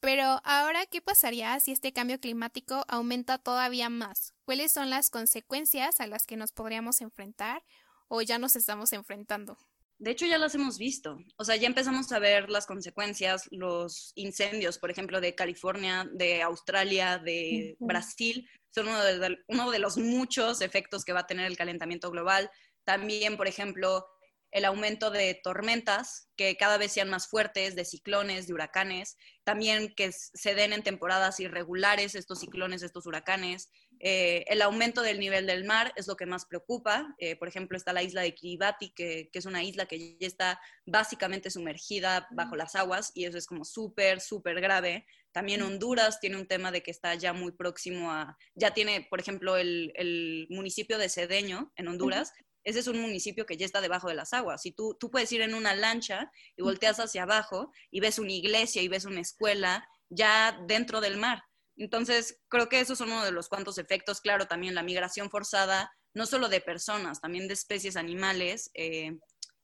Pero 0.00 0.40
ahora, 0.44 0.86
¿qué 0.86 1.02
pasaría 1.02 1.60
si 1.60 1.72
este 1.72 1.92
cambio 1.92 2.18
climático 2.18 2.84
aumenta 2.88 3.36
todavía 3.36 3.90
más? 3.90 4.34
¿Cuáles 4.44 4.72
son 4.72 4.88
las 4.88 5.10
consecuencias 5.10 6.00
a 6.00 6.06
las 6.06 6.26
que 6.26 6.36
nos 6.36 6.52
podríamos 6.52 7.02
enfrentar 7.02 7.62
o 8.08 8.22
ya 8.22 8.38
nos 8.38 8.56
estamos 8.56 8.94
enfrentando? 8.94 9.58
De 9.98 10.12
hecho, 10.12 10.24
ya 10.24 10.38
las 10.38 10.54
hemos 10.54 10.78
visto. 10.78 11.18
O 11.36 11.44
sea, 11.44 11.56
ya 11.56 11.66
empezamos 11.66 12.10
a 12.10 12.18
ver 12.18 12.48
las 12.48 12.64
consecuencias, 12.64 13.46
los 13.50 14.12
incendios, 14.14 14.78
por 14.78 14.90
ejemplo, 14.90 15.20
de 15.20 15.34
California, 15.34 16.08
de 16.10 16.40
Australia, 16.40 17.18
de 17.18 17.76
Brasil, 17.78 18.48
son 18.70 18.88
uno 18.88 19.02
de, 19.02 19.38
uno 19.48 19.70
de 19.70 19.78
los 19.78 19.96
muchos 19.96 20.60
efectos 20.60 21.04
que 21.04 21.12
va 21.12 21.20
a 21.20 21.26
tener 21.26 21.46
el 21.46 21.56
calentamiento 21.56 22.10
global. 22.10 22.50
También, 22.84 23.36
por 23.36 23.48
ejemplo, 23.48 24.06
el 24.52 24.64
aumento 24.64 25.10
de 25.10 25.34
tormentas 25.42 26.28
que 26.36 26.56
cada 26.56 26.76
vez 26.78 26.92
sean 26.92 27.08
más 27.08 27.28
fuertes, 27.28 27.76
de 27.76 27.84
ciclones, 27.84 28.46
de 28.46 28.54
huracanes, 28.54 29.16
también 29.44 29.94
que 29.94 30.10
se 30.12 30.54
den 30.54 30.72
en 30.72 30.82
temporadas 30.82 31.38
irregulares 31.38 32.14
estos 32.14 32.40
ciclones, 32.40 32.82
estos 32.82 33.06
huracanes. 33.06 33.70
Eh, 34.00 34.44
el 34.48 34.62
aumento 34.62 35.02
del 35.02 35.20
nivel 35.20 35.46
del 35.46 35.64
mar 35.64 35.92
es 35.96 36.08
lo 36.08 36.16
que 36.16 36.26
más 36.26 36.46
preocupa. 36.46 37.14
Eh, 37.18 37.36
por 37.36 37.48
ejemplo, 37.48 37.76
está 37.76 37.92
la 37.92 38.02
isla 38.02 38.22
de 38.22 38.34
Kiribati, 38.34 38.90
que, 38.90 39.28
que, 39.32 39.38
es 39.38 39.46
una 39.46 39.62
isla 39.62 39.86
que 39.86 40.18
ya 40.18 40.26
está 40.26 40.60
básicamente 40.84 41.50
sumergida 41.50 42.26
bajo 42.32 42.56
las 42.56 42.74
aguas 42.74 43.12
y 43.14 43.26
eso 43.26 43.38
es 43.38 43.46
como 43.46 43.64
súper, 43.64 44.20
súper 44.20 44.60
grave. 44.60 45.06
También 45.32 45.62
Honduras 45.62 46.20
tiene 46.20 46.36
un 46.36 46.46
tema 46.46 46.72
de 46.72 46.82
que 46.82 46.90
está 46.90 47.14
ya 47.14 47.32
muy 47.32 47.52
próximo 47.52 48.10
a, 48.10 48.36
ya 48.54 48.72
tiene, 48.72 49.06
por 49.08 49.20
ejemplo, 49.20 49.56
el, 49.56 49.92
el 49.96 50.46
municipio 50.50 50.98
de 50.98 51.08
Cedeño 51.08 51.72
en 51.76 51.88
Honduras, 51.88 52.32
ese 52.64 52.80
es 52.80 52.86
un 52.86 53.00
municipio 53.00 53.46
que 53.46 53.56
ya 53.56 53.64
está 53.64 53.80
debajo 53.80 54.08
de 54.08 54.14
las 54.14 54.32
aguas. 54.32 54.62
Si 54.62 54.72
tú, 54.72 54.96
tú 54.98 55.10
puedes 55.10 55.30
ir 55.32 55.40
en 55.40 55.54
una 55.54 55.74
lancha 55.74 56.30
y 56.56 56.62
volteas 56.62 57.00
hacia 57.00 57.22
abajo 57.22 57.72
y 57.90 58.00
ves 58.00 58.18
una 58.18 58.32
iglesia 58.32 58.82
y 58.82 58.88
ves 58.88 59.04
una 59.06 59.20
escuela 59.20 59.88
ya 60.08 60.58
dentro 60.66 61.00
del 61.00 61.16
mar. 61.16 61.42
Entonces, 61.76 62.38
creo 62.48 62.68
que 62.68 62.80
esos 62.80 62.98
son 62.98 63.10
uno 63.10 63.24
de 63.24 63.32
los 63.32 63.48
cuantos 63.48 63.78
efectos. 63.78 64.20
Claro, 64.20 64.46
también 64.46 64.74
la 64.74 64.82
migración 64.82 65.30
forzada, 65.30 65.90
no 66.12 66.26
solo 66.26 66.48
de 66.48 66.60
personas, 66.60 67.20
también 67.20 67.48
de 67.48 67.54
especies 67.54 67.96
animales. 67.96 68.70
Eh, 68.74 69.18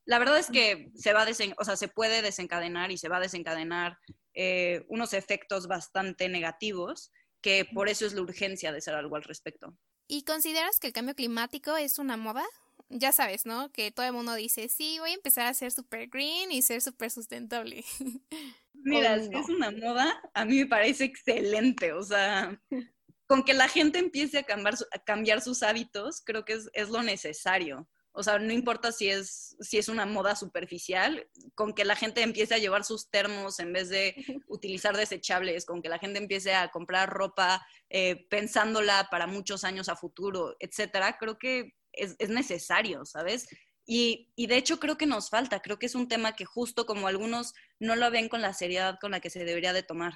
la 0.07 0.19
verdad 0.19 0.39
es 0.39 0.47
que 0.47 0.91
se, 0.95 1.13
va 1.13 1.27
o 1.59 1.65
sea, 1.65 1.77
se 1.77 1.89
puede 1.89 2.23
desencadenar 2.23 2.91
y 2.91 2.97
se 2.97 3.09
va 3.09 3.19
a 3.19 3.21
desencadenar 3.21 3.99
eh, 4.37 4.85
unos 4.89 5.15
efectos 5.15 5.67
bastante 5.67 6.29
negativos, 6.29 7.11
que 7.41 7.65
por 7.65 7.89
eso 7.89 8.07
es 8.07 8.13
la 8.13 8.21
urgencia 8.21 8.71
de 8.71 8.79
hacer 8.79 8.95
algo 8.95 9.17
al 9.17 9.25
respecto. 9.25 9.75
¿Y 10.09 10.23
consideras 10.25 10.79
que 10.79 10.89
el 10.89 10.93
cambio 10.93 11.15
climático 11.15 11.77
es 11.77 11.99
una 11.99 12.17
moda? 12.17 12.45
Ya 12.89 13.13
sabes, 13.13 13.47
¿no? 13.47 13.73
Que 13.73 13.91
todo 13.91 14.07
el 14.07 14.13
mundo 14.13 14.35
dice, 14.35 14.69
sí, 14.69 14.99
voy 15.01 15.11
a 15.11 15.15
empezar 15.15 15.47
a 15.47 15.55
ser 15.55 15.73
super 15.73 16.07
green 16.09 16.53
y 16.53 16.63
ser 16.63 16.83
super 16.83 17.11
sustentable. 17.11 17.85
Mira, 18.75 19.19
si 19.19 19.35
es 19.35 19.49
una 19.49 19.71
moda, 19.71 20.21
a 20.35 20.45
mí 20.45 20.59
me 20.59 20.67
parece 20.67 21.05
excelente. 21.05 21.93
O 21.93 22.03
sea, 22.03 22.61
con 23.27 23.43
que 23.43 23.55
la 23.55 23.69
gente 23.69 23.99
empiece 23.99 24.39
a 24.39 24.43
cambiar, 24.45 24.75
a 24.93 24.99
cambiar 24.99 25.41
sus 25.41 25.63
hábitos, 25.63 26.23
creo 26.25 26.45
que 26.45 26.53
es, 26.53 26.71
es, 26.75 26.91
lo 26.91 27.03
necesario. 27.03 27.89
O 28.19 28.23
sea, 28.23 28.39
no 28.39 28.51
importa 28.51 28.93
si 28.93 29.11
es, 29.11 29.57
si 29.61 29.77
es 29.77 29.91
una 29.91 30.07
moda 30.07 30.35
superficial, 30.37 31.29
con 31.55 31.75
que 31.75 31.85
la 31.85 31.97
gente 31.97 32.23
empiece 32.23 32.55
a 32.55 32.59
llevar 32.59 32.83
sus 32.83 33.11
termos 33.11 33.61
en 33.61 33.75
vez 33.75 33.91
de 33.91 34.15
utilizar 34.49 34.97
desechables, 34.97 35.67
con 35.67 35.83
que 35.83 35.91
la 35.91 35.99
gente 35.99 36.19
empiece 36.19 36.55
a 36.55 36.71
comprar 36.71 37.11
ropa 37.11 37.67
eh, 37.91 38.27
pensándola 38.31 39.09
para 39.11 39.27
muchos 39.27 39.65
años 39.65 39.91
a 39.91 39.97
futuro, 39.97 40.57
etcétera, 40.61 41.19
creo 41.19 41.39
que 41.39 41.75
es, 41.93 42.17
es 42.19 42.31
necesario, 42.31 43.05
¿sabes? 43.05 43.49
Y, 43.85 44.33
y, 44.35 44.47
de 44.47 44.57
hecho 44.57 44.81
creo 44.81 44.97
que 44.97 45.07
nos 45.07 45.29
falta, 45.29 45.61
creo 45.61 45.79
que 45.79 45.87
es 45.87 45.95
un 45.95 46.09
tema 46.09 46.35
que 46.35 46.47
justo 46.47 46.87
como 46.87 47.09
algunos 47.09 47.53
no 47.79 47.97
lo 47.97 48.11
ven 48.11 48.31
con 48.31 48.41
la 48.41 48.55
seriedad 48.55 48.99
con 48.99 49.11
la 49.11 49.21
que 49.21 49.31
se 49.31 49.45
debería 49.45 49.75
de 49.75 49.83
tomar. 49.83 50.15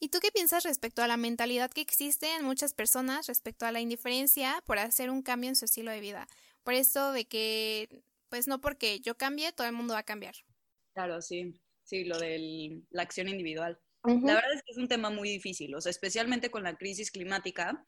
¿Y 0.00 0.08
tú 0.08 0.18
qué 0.20 0.30
piensas 0.32 0.64
respecto 0.64 1.02
a 1.02 1.06
la 1.06 1.16
mentalidad 1.16 1.70
que 1.70 1.80
existe 1.80 2.34
en 2.34 2.44
muchas 2.44 2.74
personas 2.74 3.28
respecto 3.28 3.66
a 3.66 3.72
la 3.72 3.80
indiferencia 3.80 4.62
por 4.66 4.78
hacer 4.78 5.10
un 5.10 5.22
cambio 5.22 5.48
en 5.48 5.56
su 5.56 5.64
estilo 5.64 5.92
de 5.92 6.00
vida? 6.00 6.26
Por 6.66 6.74
esto 6.74 7.12
de 7.12 7.26
que, 7.26 8.02
pues 8.28 8.48
no 8.48 8.60
porque 8.60 9.00
yo 9.00 9.16
cambie, 9.16 9.52
todo 9.52 9.68
el 9.68 9.72
mundo 9.72 9.94
va 9.94 10.00
a 10.00 10.02
cambiar. 10.02 10.34
Claro, 10.94 11.22
sí, 11.22 11.54
sí, 11.84 12.04
lo 12.04 12.18
de 12.18 12.82
la 12.90 13.02
acción 13.02 13.28
individual. 13.28 13.80
La 14.02 14.34
verdad 14.34 14.52
es 14.52 14.62
que 14.62 14.72
es 14.72 14.78
un 14.78 14.88
tema 14.88 15.10
muy 15.10 15.30
difícil, 15.30 15.74
o 15.74 15.80
sea, 15.80 15.90
especialmente 15.90 16.50
con 16.50 16.62
la 16.62 16.76
crisis 16.76 17.10
climática 17.10 17.86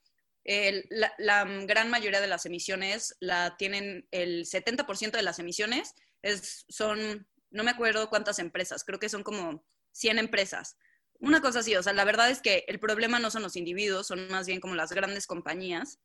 la, 1.19 1.45
gran 1.67 1.91
mayoría 1.91 2.21
de 2.21 2.27
las 2.27 2.47
emisiones 2.47 3.17
la 3.21 3.57
tienen, 3.57 4.09
el 4.11 4.47
70% 4.47 5.13
de 5.13 5.23
las 5.23 5.39
emisiones 5.39 5.95
es, 6.23 6.65
son, 6.69 7.27
no 7.51 7.65
me 7.65 7.71
acuerdo 7.71 8.09
cuántas 8.09 8.39
empresas, 8.39 8.85
creo 8.85 8.99
que 8.99 9.09
son 9.09 9.23
como 9.23 9.65
100 9.93 10.19
empresas. 10.19 10.79
Una 11.21 11.41
cosa 11.41 11.59
así, 11.59 11.75
o 11.77 11.83
sea, 11.83 11.93
la 11.93 12.05
verdad 12.05 12.31
es 12.31 12.41
que 12.41 12.65
el 12.69 12.79
problema 12.79 13.19
no 13.19 13.31
son 13.31 13.43
los 13.43 13.57
individuos, 13.57 14.07
son 14.07 14.29
más 14.29 14.47
bien 14.47 14.61
como 14.61 14.75
las 14.75 14.93
grandes 14.93 15.27
compañías, 15.27 15.99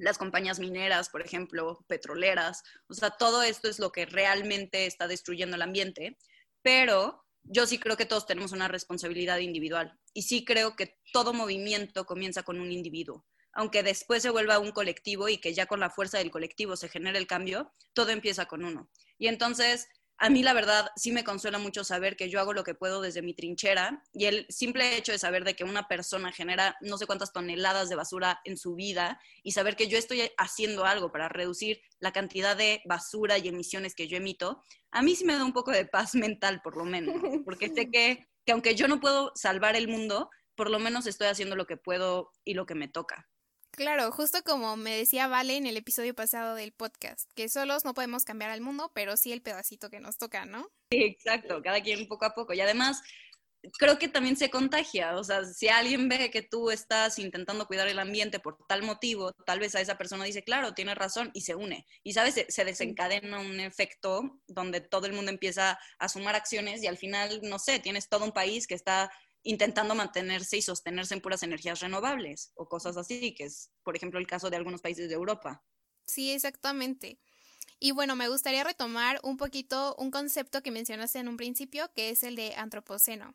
las 0.00 0.18
compañías 0.18 0.58
mineras, 0.58 1.08
por 1.08 1.22
ejemplo, 1.22 1.84
petroleras, 1.88 2.62
o 2.88 2.94
sea, 2.94 3.10
todo 3.10 3.42
esto 3.42 3.68
es 3.68 3.78
lo 3.78 3.92
que 3.92 4.06
realmente 4.06 4.86
está 4.86 5.06
destruyendo 5.06 5.56
el 5.56 5.62
ambiente, 5.62 6.18
pero 6.62 7.24
yo 7.42 7.66
sí 7.66 7.78
creo 7.78 7.96
que 7.96 8.06
todos 8.06 8.26
tenemos 8.26 8.52
una 8.52 8.68
responsabilidad 8.68 9.38
individual 9.38 9.98
y 10.12 10.22
sí 10.22 10.44
creo 10.44 10.76
que 10.76 10.98
todo 11.12 11.32
movimiento 11.32 12.04
comienza 12.04 12.42
con 12.42 12.60
un 12.60 12.72
individuo 12.72 13.26
aunque 13.52 13.82
después 13.82 14.22
se 14.22 14.30
vuelva 14.30 14.58
un 14.58 14.72
colectivo 14.72 15.28
y 15.28 15.38
que 15.38 15.54
ya 15.54 15.66
con 15.66 15.80
la 15.80 15.90
fuerza 15.90 16.18
del 16.18 16.30
colectivo 16.30 16.76
se 16.76 16.88
genere 16.88 17.18
el 17.18 17.26
cambio, 17.26 17.72
todo 17.92 18.10
empieza 18.10 18.46
con 18.46 18.64
uno. 18.64 18.90
Y 19.18 19.28
entonces, 19.28 19.88
a 20.20 20.28
mí 20.28 20.42
la 20.42 20.52
verdad 20.52 20.90
sí 20.96 21.12
me 21.12 21.24
consuela 21.24 21.58
mucho 21.58 21.82
saber 21.82 22.14
que 22.14 22.28
yo 22.28 22.40
hago 22.40 22.52
lo 22.52 22.62
que 22.62 22.74
puedo 22.74 23.00
desde 23.00 23.22
mi 23.22 23.32
trinchera 23.32 24.04
y 24.12 24.26
el 24.26 24.44
simple 24.50 24.98
hecho 24.98 25.12
de 25.12 25.18
saber 25.18 25.44
de 25.44 25.54
que 25.54 25.64
una 25.64 25.88
persona 25.88 26.30
genera 26.30 26.76
no 26.82 26.98
sé 26.98 27.06
cuántas 27.06 27.32
toneladas 27.32 27.88
de 27.88 27.96
basura 27.96 28.38
en 28.44 28.58
su 28.58 28.74
vida 28.74 29.18
y 29.42 29.52
saber 29.52 29.76
que 29.76 29.88
yo 29.88 29.96
estoy 29.96 30.30
haciendo 30.36 30.84
algo 30.84 31.10
para 31.10 31.30
reducir 31.30 31.80
la 32.00 32.12
cantidad 32.12 32.54
de 32.54 32.82
basura 32.84 33.38
y 33.38 33.48
emisiones 33.48 33.94
que 33.94 34.08
yo 34.08 34.18
emito, 34.18 34.62
a 34.90 35.00
mí 35.00 35.16
sí 35.16 35.24
me 35.24 35.34
da 35.34 35.44
un 35.44 35.54
poco 35.54 35.70
de 35.70 35.86
paz 35.86 36.14
mental 36.14 36.60
por 36.62 36.76
lo 36.76 36.84
menos, 36.84 37.14
porque 37.46 37.70
sé 37.74 37.90
que, 37.90 38.28
que 38.44 38.52
aunque 38.52 38.74
yo 38.74 38.88
no 38.88 39.00
puedo 39.00 39.32
salvar 39.34 39.74
el 39.74 39.88
mundo, 39.88 40.28
por 40.54 40.70
lo 40.70 40.78
menos 40.78 41.06
estoy 41.06 41.28
haciendo 41.28 41.56
lo 41.56 41.66
que 41.66 41.78
puedo 41.78 42.30
y 42.44 42.52
lo 42.52 42.66
que 42.66 42.74
me 42.74 42.88
toca. 42.88 43.26
Claro, 43.72 44.10
justo 44.12 44.42
como 44.44 44.76
me 44.76 44.96
decía 44.96 45.28
Vale 45.28 45.56
en 45.56 45.66
el 45.66 45.76
episodio 45.76 46.14
pasado 46.14 46.54
del 46.54 46.72
podcast, 46.72 47.30
que 47.34 47.48
solos 47.48 47.84
no 47.84 47.94
podemos 47.94 48.24
cambiar 48.24 48.50
al 48.50 48.60
mundo, 48.60 48.90
pero 48.94 49.16
sí 49.16 49.32
el 49.32 49.42
pedacito 49.42 49.90
que 49.90 50.00
nos 50.00 50.18
toca, 50.18 50.44
¿no? 50.44 50.68
Sí, 50.90 51.02
exacto, 51.02 51.62
cada 51.62 51.80
quien 51.80 52.08
poco 52.08 52.24
a 52.24 52.34
poco. 52.34 52.52
Y 52.52 52.60
además, 52.60 53.02
creo 53.78 53.98
que 53.98 54.08
también 54.08 54.36
se 54.36 54.50
contagia, 54.50 55.16
o 55.16 55.24
sea, 55.24 55.44
si 55.44 55.68
alguien 55.68 56.08
ve 56.08 56.30
que 56.30 56.42
tú 56.42 56.70
estás 56.70 57.18
intentando 57.18 57.66
cuidar 57.66 57.88
el 57.88 57.98
ambiente 57.98 58.40
por 58.40 58.58
tal 58.66 58.82
motivo, 58.82 59.32
tal 59.46 59.60
vez 59.60 59.74
a 59.74 59.80
esa 59.80 59.98
persona 59.98 60.24
dice, 60.24 60.42
claro, 60.42 60.74
tiene 60.74 60.94
razón, 60.94 61.30
y 61.34 61.42
se 61.42 61.54
une. 61.54 61.86
Y, 62.02 62.12
¿sabes? 62.12 62.34
Se, 62.34 62.46
se 62.50 62.64
desencadena 62.64 63.40
un 63.40 63.60
efecto 63.60 64.40
donde 64.46 64.80
todo 64.80 65.06
el 65.06 65.12
mundo 65.12 65.30
empieza 65.30 65.78
a 65.98 66.08
sumar 66.08 66.34
acciones 66.34 66.82
y 66.82 66.86
al 66.86 66.98
final, 66.98 67.40
no 67.42 67.58
sé, 67.58 67.78
tienes 67.78 68.08
todo 68.08 68.24
un 68.24 68.32
país 68.32 68.66
que 68.66 68.74
está 68.74 69.10
intentando 69.42 69.94
mantenerse 69.94 70.58
y 70.58 70.62
sostenerse 70.62 71.14
en 71.14 71.20
puras 71.20 71.42
energías 71.42 71.80
renovables 71.80 72.52
o 72.54 72.68
cosas 72.68 72.96
así, 72.96 73.34
que 73.34 73.44
es, 73.44 73.70
por 73.82 73.96
ejemplo, 73.96 74.18
el 74.18 74.26
caso 74.26 74.50
de 74.50 74.56
algunos 74.56 74.82
países 74.82 75.08
de 75.08 75.14
Europa. 75.14 75.64
Sí, 76.06 76.30
exactamente. 76.30 77.20
Y 77.78 77.92
bueno, 77.92 78.16
me 78.16 78.28
gustaría 78.28 78.64
retomar 78.64 79.20
un 79.22 79.36
poquito 79.36 79.94
un 79.98 80.10
concepto 80.10 80.62
que 80.62 80.70
mencionaste 80.70 81.18
en 81.18 81.28
un 81.28 81.36
principio, 81.36 81.90
que 81.94 82.10
es 82.10 82.22
el 82.22 82.36
de 82.36 82.54
antropoceno. 82.54 83.34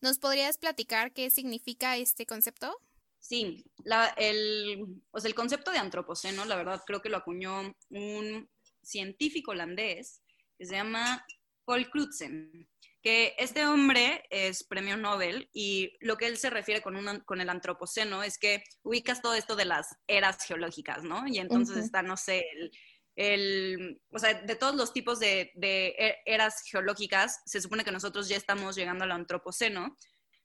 ¿Nos 0.00 0.18
podrías 0.18 0.58
platicar 0.58 1.12
qué 1.12 1.30
significa 1.30 1.96
este 1.96 2.26
concepto? 2.26 2.76
Sí, 3.18 3.64
la, 3.78 4.06
el, 4.16 5.02
pues 5.10 5.24
el 5.24 5.34
concepto 5.34 5.70
de 5.70 5.78
antropoceno, 5.78 6.44
la 6.44 6.56
verdad, 6.56 6.82
creo 6.86 7.00
que 7.00 7.08
lo 7.08 7.16
acuñó 7.16 7.74
un 7.90 8.48
científico 8.82 9.50
holandés 9.50 10.22
que 10.56 10.66
se 10.66 10.74
llama 10.74 11.24
Paul 11.64 11.90
Crutzen 11.90 12.68
que 13.02 13.34
este 13.38 13.64
hombre 13.66 14.24
es 14.30 14.64
premio 14.64 14.96
Nobel 14.96 15.48
y 15.52 15.96
lo 16.00 16.16
que 16.16 16.26
él 16.26 16.36
se 16.36 16.50
refiere 16.50 16.82
con, 16.82 17.20
con 17.20 17.40
el 17.40 17.48
antropoceno 17.48 18.22
es 18.22 18.38
que 18.38 18.64
ubicas 18.82 19.22
todo 19.22 19.34
esto 19.34 19.54
de 19.56 19.64
las 19.64 19.96
eras 20.06 20.44
geológicas, 20.44 21.04
¿no? 21.04 21.26
Y 21.26 21.38
entonces 21.38 21.76
está, 21.76 22.02
no 22.02 22.16
sé, 22.16 22.44
el, 23.14 24.00
o 24.10 24.18
sea, 24.18 24.34
de 24.34 24.54
todos 24.56 24.74
los 24.74 24.92
tipos 24.92 25.18
de, 25.18 25.52
de, 25.54 25.88
e, 25.98 26.16
eras 26.24 26.62
geológicas, 26.70 27.40
se 27.46 27.60
supone 27.60 27.84
que 27.84 27.92
nosotros 27.92 28.28
ya 28.28 28.36
estamos 28.36 28.76
llegando 28.76 29.04
al 29.04 29.12
antropoceno. 29.12 29.96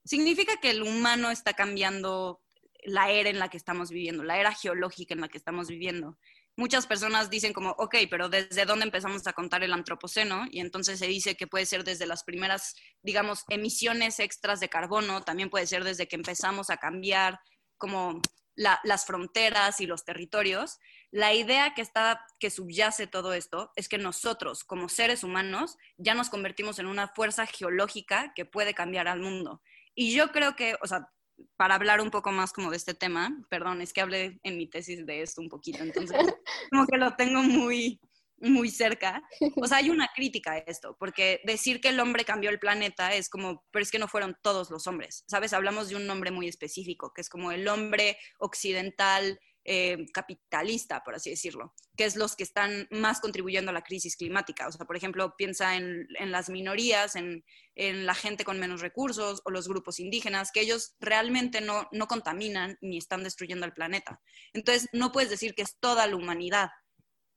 Significa 0.03 0.57
que 0.57 0.71
el 0.71 0.81
humano 0.81 1.31
está 1.31 1.53
cambiando 1.53 2.41
la 2.83 3.11
era 3.11 3.29
en 3.29 3.39
la 3.39 3.49
que 3.49 3.57
estamos 3.57 3.89
viviendo, 3.89 4.23
la 4.23 4.39
era 4.39 4.53
geológica 4.53 5.13
en 5.13 5.21
la 5.21 5.29
que 5.29 5.37
estamos 5.37 5.67
viviendo 5.67 6.17
muchas 6.55 6.87
personas 6.87 7.29
dicen 7.29 7.53
como, 7.53 7.71
ok, 7.71 7.95
pero 8.09 8.29
¿desde 8.29 8.65
dónde 8.65 8.85
empezamos 8.85 9.25
a 9.27 9.33
contar 9.33 9.63
el 9.63 9.73
antropoceno? 9.73 10.45
Y 10.51 10.59
entonces 10.59 10.99
se 10.99 11.07
dice 11.07 11.35
que 11.35 11.47
puede 11.47 11.65
ser 11.65 11.83
desde 11.83 12.05
las 12.05 12.23
primeras, 12.23 12.75
digamos, 13.01 13.43
emisiones 13.49 14.19
extras 14.19 14.59
de 14.59 14.69
carbono, 14.69 15.23
también 15.23 15.49
puede 15.49 15.67
ser 15.67 15.83
desde 15.83 16.07
que 16.07 16.15
empezamos 16.15 16.69
a 16.69 16.77
cambiar 16.77 17.39
como 17.77 18.21
las 18.55 19.05
fronteras 19.05 19.81
y 19.81 19.87
los 19.87 20.05
territorios. 20.05 20.77
La 21.11 21.33
idea 21.33 21.73
que 21.73 21.81
está, 21.81 22.25
que 22.39 22.51
subyace 22.51 23.07
todo 23.07 23.33
esto 23.33 23.71
es 23.75 23.89
que 23.89 23.97
nosotros, 23.97 24.63
como 24.63 24.89
seres 24.89 25.23
humanos, 25.23 25.77
ya 25.97 26.13
nos 26.13 26.29
convertimos 26.29 26.77
en 26.79 26.85
una 26.85 27.07
fuerza 27.07 27.47
geológica 27.47 28.31
que 28.35 28.45
puede 28.45 28.73
cambiar 28.73 29.07
al 29.07 29.19
mundo. 29.19 29.61
Y 29.95 30.13
yo 30.13 30.31
creo 30.31 30.55
que, 30.55 30.75
o 30.81 30.87
sea, 30.87 31.09
para 31.55 31.75
hablar 31.75 32.01
un 32.01 32.11
poco 32.11 32.31
más 32.31 32.53
como 32.53 32.71
de 32.71 32.77
este 32.77 32.93
tema, 32.93 33.35
perdón, 33.49 33.81
es 33.81 33.93
que 33.93 34.01
hablé 34.01 34.39
en 34.43 34.57
mi 34.57 34.67
tesis 34.67 35.05
de 35.05 35.21
esto 35.21 35.41
un 35.41 35.49
poquito, 35.49 35.83
entonces 35.83 36.17
como 36.71 36.85
que 36.87 36.97
lo 36.97 37.15
tengo 37.15 37.41
muy, 37.41 37.99
muy 38.37 38.69
cerca. 38.69 39.23
O 39.55 39.67
sea, 39.67 39.77
hay 39.77 39.89
una 39.89 40.09
crítica 40.13 40.53
a 40.53 40.57
esto, 40.57 40.95
porque 40.99 41.41
decir 41.45 41.81
que 41.81 41.89
el 41.89 41.99
hombre 41.99 42.25
cambió 42.25 42.49
el 42.49 42.59
planeta 42.59 43.13
es 43.13 43.29
como, 43.29 43.63
pero 43.71 43.83
es 43.83 43.91
que 43.91 43.99
no 43.99 44.07
fueron 44.07 44.35
todos 44.41 44.69
los 44.69 44.87
hombres, 44.87 45.23
¿sabes? 45.27 45.53
Hablamos 45.53 45.89
de 45.89 45.95
un 45.95 46.05
nombre 46.07 46.31
muy 46.31 46.47
específico, 46.47 47.13
que 47.13 47.21
es 47.21 47.29
como 47.29 47.51
el 47.51 47.67
hombre 47.67 48.17
occidental 48.39 49.39
eh, 49.65 50.05
capitalista, 50.13 51.03
por 51.03 51.15
así 51.15 51.29
decirlo, 51.29 51.73
que 51.95 52.03
es 52.03 52.15
los 52.17 52.35
que 52.35 52.43
están 52.43 52.87
más 52.91 53.21
contribuyendo 53.21 53.71
a 53.71 53.73
la 53.73 53.83
crisis 53.83 54.17
climática. 54.17 54.67
O 54.67 54.71
sea, 54.71 54.85
por 54.85 54.97
ejemplo, 54.97 55.35
piensa 55.37 55.75
en, 55.75 56.07
las 56.19 56.49
minorías, 56.49 57.15
en, 57.15 57.43
la 57.75 58.13
gente 58.13 58.43
con 58.43 58.59
menos 58.59 58.81
recursos 58.81 59.41
o 59.45 59.51
los 59.51 59.67
grupos 59.67 59.99
indígenas, 59.99 60.51
que 60.51 60.61
ellos 60.61 60.95
realmente 60.99 61.61
no, 61.61 61.87
no 61.91 62.07
contaminan 62.07 62.77
ni 62.81 62.97
están 62.97 63.23
destruyendo 63.23 63.65
el 63.65 63.73
planeta. 63.73 64.21
Entonces, 64.51 64.89
no 64.91 65.11
puedes 65.11 65.29
decir 65.29 65.55
que 65.55 65.61
es 65.61 65.77
toda 65.79 66.07
la 66.07 66.15
humanidad, 66.15 66.69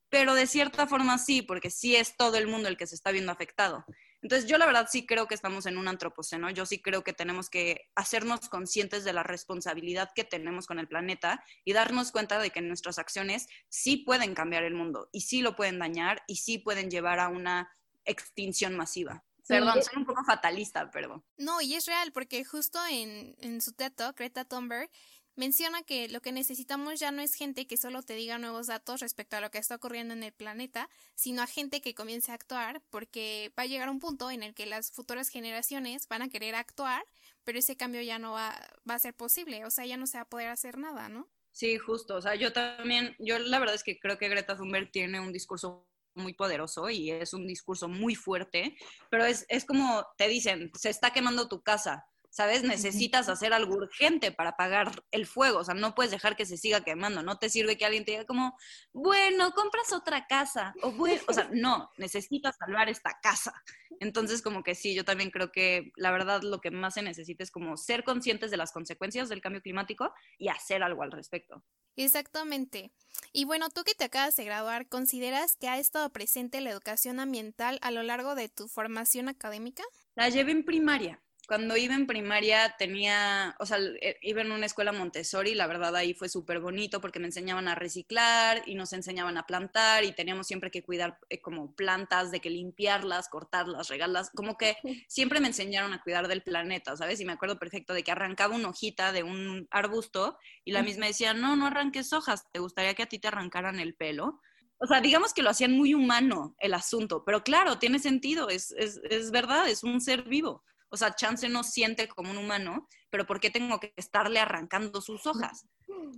pero 0.09 0.35
de 0.35 0.47
cierta 0.47 0.87
forma 0.87 1.19
sí, 1.19 1.43
porque 1.43 1.71
sí 1.71 1.97
es 1.97 2.17
todo 2.17 2.37
el 2.37 2.49
mundo 2.49 2.69
el 2.69 2.77
que 2.77 2.87
se 2.87 2.95
está 2.95 3.13
viendo 3.13 3.33
afectado. 3.33 3.85
Entonces 4.27 4.51
yo 4.51 4.59
la 4.59 4.67
verdad 4.67 4.89
sí 4.91 5.07
creo 5.07 5.29
que 5.29 5.37
estamos 5.37 5.67
en 5.67 5.79
un 5.79 5.87
antropoceno, 5.87 6.51
yo 6.51 6.67
sí 6.67 6.83
creo 6.83 7.05
que 7.05 7.13
tenemos 7.13 7.49
que 7.49 7.93
hacernos 7.95 8.49
conscientes 8.49 9.05
de 9.05 9.13
la 9.13 9.23
responsabilidad 9.23 10.11
que 10.17 10.25
tenemos 10.25 10.67
con 10.67 10.81
el 10.81 10.89
planeta 10.89 11.45
y 11.65 11.73
darnos 11.73 12.11
cuenta 12.11 12.41
de 12.41 12.51
que 12.51 12.61
nuestras 12.61 12.99
acciones 12.99 13.47
sí 13.69 13.99
pueden 13.99 14.35
cambiar 14.35 14.65
el 14.65 14.75
mundo 14.75 15.09
y 15.13 15.21
sí 15.21 15.43
lo 15.43 15.55
pueden 15.55 15.79
dañar 15.79 16.25
y 16.27 16.39
sí 16.39 16.59
pueden 16.59 16.91
llevar 16.91 17.21
a 17.21 17.29
una 17.29 17.71
extinción 18.05 18.77
masiva. 18.77 19.23
Perdón, 19.47 19.81
soy 19.81 19.99
un 19.99 20.07
poco 20.07 20.25
fatalista, 20.25 20.91
perdón. 20.91 21.25
No, 21.37 21.61
y 21.61 21.77
es 21.77 21.87
real, 21.87 22.11
porque 22.11 22.45
justo 22.45 22.81
en, 22.91 23.37
en 23.39 23.61
su 23.61 23.75
teto, 23.75 24.13
Greta 24.15 24.45
Thunberg 24.45 24.91
menciona 25.37 25.83
que 25.83 26.09
lo 26.09 26.21
que 26.21 26.33
necesitamos 26.33 26.99
ya 26.99 27.11
no 27.13 27.23
es 27.23 27.35
gente 27.35 27.67
que 27.67 27.77
solo 27.77 28.03
te 28.03 28.15
diga 28.15 28.39
nuevos 28.39 28.67
datos 28.67 29.01
respecto 29.01 29.37
a 29.37 29.41
lo 29.41 29.51
que 29.51 29.59
está 29.59 29.77
ocurriendo 29.77 30.15
en 30.15 30.23
el 30.23 30.33
planeta, 30.33 30.89
sino 31.15 31.43
a 31.43 31.47
gente 31.47 31.81
que 31.81 31.95
comience 31.95 32.33
a 32.33 32.35
actuar, 32.35 32.83
porque 32.91 33.53
va 33.59 33.65
a 33.65 33.67
llegar 33.67 33.89
un 33.89 34.01
punto 34.01 34.31
en 34.31 34.43
el 34.43 34.55
que 34.55 34.67
las 34.67 34.91
futuras 34.91 35.29
generaciones 35.29 36.09
van 36.09 36.23
a 36.23 36.29
querer 36.29 36.55
actuar, 36.55 37.05
pero 37.45 37.59
ese 37.59 37.77
cambio 37.77 38.03
ya 38.03 38.19
no 38.19 38.33
va, 38.33 38.59
va 38.89 38.95
a 38.95 38.99
ser 38.99 39.15
posible, 39.15 39.65
o 39.65 39.71
sea, 39.71 39.87
ya 39.87 39.97
no 39.97 40.07
se 40.07 40.19
va 40.19 40.23
a 40.23 40.29
poder 40.29 40.49
hacer 40.49 40.79
nada, 40.79 41.09
¿no? 41.09 41.29
Sí, 41.53 41.79
justo. 41.79 42.17
O 42.17 42.21
sea, 42.21 42.35
yo 42.35 42.53
también, 42.53 43.17
yo 43.19 43.39
la 43.39 43.59
verdad 43.59 43.75
es 43.75 43.83
que 43.83 43.99
creo 43.99 44.19
que 44.19 44.29
Greta 44.29 44.57
Thunberg 44.57 44.91
tiene 44.91 45.21
un 45.21 45.33
discurso 45.33 45.89
muy 46.15 46.35
poderoso 46.35 46.91
y 46.91 47.11
es 47.11 47.33
un 47.35 47.47
discurso 47.47 47.89
muy 47.89 48.15
fuerte, 48.15 48.77
pero 49.11 49.25
es, 49.25 49.47
es 49.49 49.65
como 49.65 50.07
te 50.17 50.29
dicen, 50.29 50.71
se 50.75 50.91
está 50.91 51.13
quemando 51.13 51.49
tu 51.49 51.63
casa 51.63 52.07
¿sabes? 52.37 52.65
Necesitas 52.65 53.31
hacer 53.31 53.55
algo 53.55 53.77
urgente 53.77 54.31
para 54.31 54.51
apagar 54.51 55.03
el 55.11 55.25
fuego, 55.25 55.61
o 55.61 55.65
sea, 55.65 55.75
no 55.75 55.95
puedes 55.95 56.11
dejar 56.11 56.37
que 56.37 56.45
se 56.45 56.59
siga 56.59 56.85
quemando, 56.85 57.23
no 57.23 57.39
te 57.39 57.49
sirve 57.49 57.79
que 57.79 57.87
alguien 57.87 58.05
te 58.05 58.11
diga 58.11 58.27
como, 58.27 58.59
bueno, 58.93 59.53
compras 59.53 59.91
otra 59.95 60.27
casa, 60.27 60.75
o, 60.83 60.95
o 61.29 61.33
sea, 61.33 61.49
no, 61.55 61.91
necesitas 61.97 62.55
salvar 62.59 62.91
esta 62.91 63.19
casa. 63.23 63.55
Entonces, 64.01 64.43
como 64.43 64.63
que 64.63 64.75
sí, 64.75 64.95
yo 64.95 65.03
también 65.03 65.31
creo 65.31 65.51
que 65.51 65.93
la 65.97 66.11
verdad 66.11 66.43
lo 66.43 66.61
que 66.61 66.71
más 66.71 66.93
se 66.93 67.01
necesita 67.01 67.43
es 67.43 67.51
como 67.51 67.79
ser 67.79 68.05
conscientes 68.05 68.51
de 68.51 68.59
las 68.59 68.71
consecuencias 68.71 69.31
del 69.31 69.41
cambio 69.41 69.63
climático 69.63 70.13
y 70.37 70.49
hacer 70.49 70.83
algo 70.83 71.03
al 71.03 71.13
respecto. 71.13 71.65
Exactamente. 71.97 72.93
Y 73.33 73.47
bueno, 73.47 73.71
tú 73.71 73.83
que 73.83 73.95
te 73.95 74.05
acabas 74.05 74.37
de 74.37 74.45
graduar, 74.45 74.91
¿consideras 74.91 75.57
que 75.57 75.69
ha 75.69 75.79
estado 75.79 76.11
presente 76.13 76.61
la 76.61 76.69
educación 76.69 77.19
ambiental 77.19 77.79
a 77.81 77.91
lo 77.91 78.03
largo 78.03 78.35
de 78.35 78.51
tu 78.51 78.69
formación 78.69 79.31
académica? 79.31 79.85
La 80.15 80.29
llevé 80.29 80.53
en 80.53 80.67
primaria 80.67 81.23
cuando 81.47 81.77
iba 81.77 81.95
en 81.95 82.07
primaria 82.07 82.75
tenía, 82.77 83.55
o 83.59 83.67
sea, 83.67 83.79
eh, 83.79 84.19
iba 84.23 84.43
en 84.43 84.51
una 84.51 84.67
escuela 84.67 84.93
Montessori, 84.93 85.55
la 85.55 85.67
verdad 85.67 85.95
ahí 85.95 86.13
fue 86.13 86.29
súper 86.29 86.61
bonito 86.61 87.01
porque 87.01 87.21
me 87.21 87.27
enseñaban 87.27 87.69
a 87.69 87.75
reciclar 87.75 88.63
y 88.67 88.75
nos 88.75 88.93
enseñaban 88.93 89.37
a 89.39 89.47
plantar 89.47 90.05
y 90.05 90.13
teníamos 90.13 90.47
siempre 90.47 90.71
que 90.71 90.83
cuidar 90.83 91.19
eh, 91.29 91.41
como 91.41 91.75
plantas, 91.75 92.31
de 92.31 92.41
que 92.41 92.51
limpiarlas, 92.51 93.29
cortarlas, 93.29 93.89
regarlas, 93.89 94.31
como 94.31 94.57
que 94.57 94.77
siempre 95.09 95.41
me 95.41 95.47
enseñaron 95.47 95.93
a 95.93 96.03
cuidar 96.03 96.27
del 96.27 96.43
planeta, 96.43 96.97
¿sabes? 96.97 97.21
Y 97.21 97.25
me 97.25 97.33
acuerdo 97.33 97.59
perfecto 97.59 97.95
de 97.95 98.03
que 98.03 98.13
arrancaba 98.13 98.55
una 98.55 98.71
hojita 98.71 99.13
de 99.13 99.23
un 99.23 99.69
arbusto 99.71 100.39
y 100.65 100.73
la 100.73 100.83
misma 100.83 101.07
decía, 101.07 101.33
no, 101.33 101.55
no 101.55 101.67
arranques 101.67 102.13
hojas, 102.13 102.47
¿te 102.53 102.59
gustaría 102.59 102.95
que 102.95 103.05
a 103.05 103.07
ti 103.07 103.19
te 103.19 103.29
arrancaran 103.29 103.79
el 103.79 103.95
pelo? 103.95 104.41
O 104.79 104.87
sea, 104.87 105.01
digamos 105.01 105.33
que 105.33 105.43
lo 105.43 105.51
hacían 105.51 105.73
muy 105.73 105.95
humano 105.95 106.55
el 106.59 106.75
asunto, 106.75 107.25
pero 107.25 107.43
claro, 107.43 107.79
tiene 107.79 107.99
sentido, 107.99 108.51
es, 108.51 108.73
es, 108.73 109.01
es 109.09 109.31
verdad, 109.31 109.69
es 109.69 109.85
un 109.85 110.01
ser 110.01 110.25
vivo. 110.25 110.65
O 110.89 110.97
sea, 110.97 111.15
Chance 111.15 111.49
no 111.49 111.65
siente 111.65 112.09
como 112.09 112.31
un 112.31 112.39
humano, 112.39 112.89
pero 113.11 113.27
¿por 113.27 113.41
qué 113.41 113.51
tengo 113.51 113.81
que 113.81 113.93
estarle 113.97 114.41
arrancando 114.41 115.01
sus 115.01 115.27
hojas? 115.27 115.67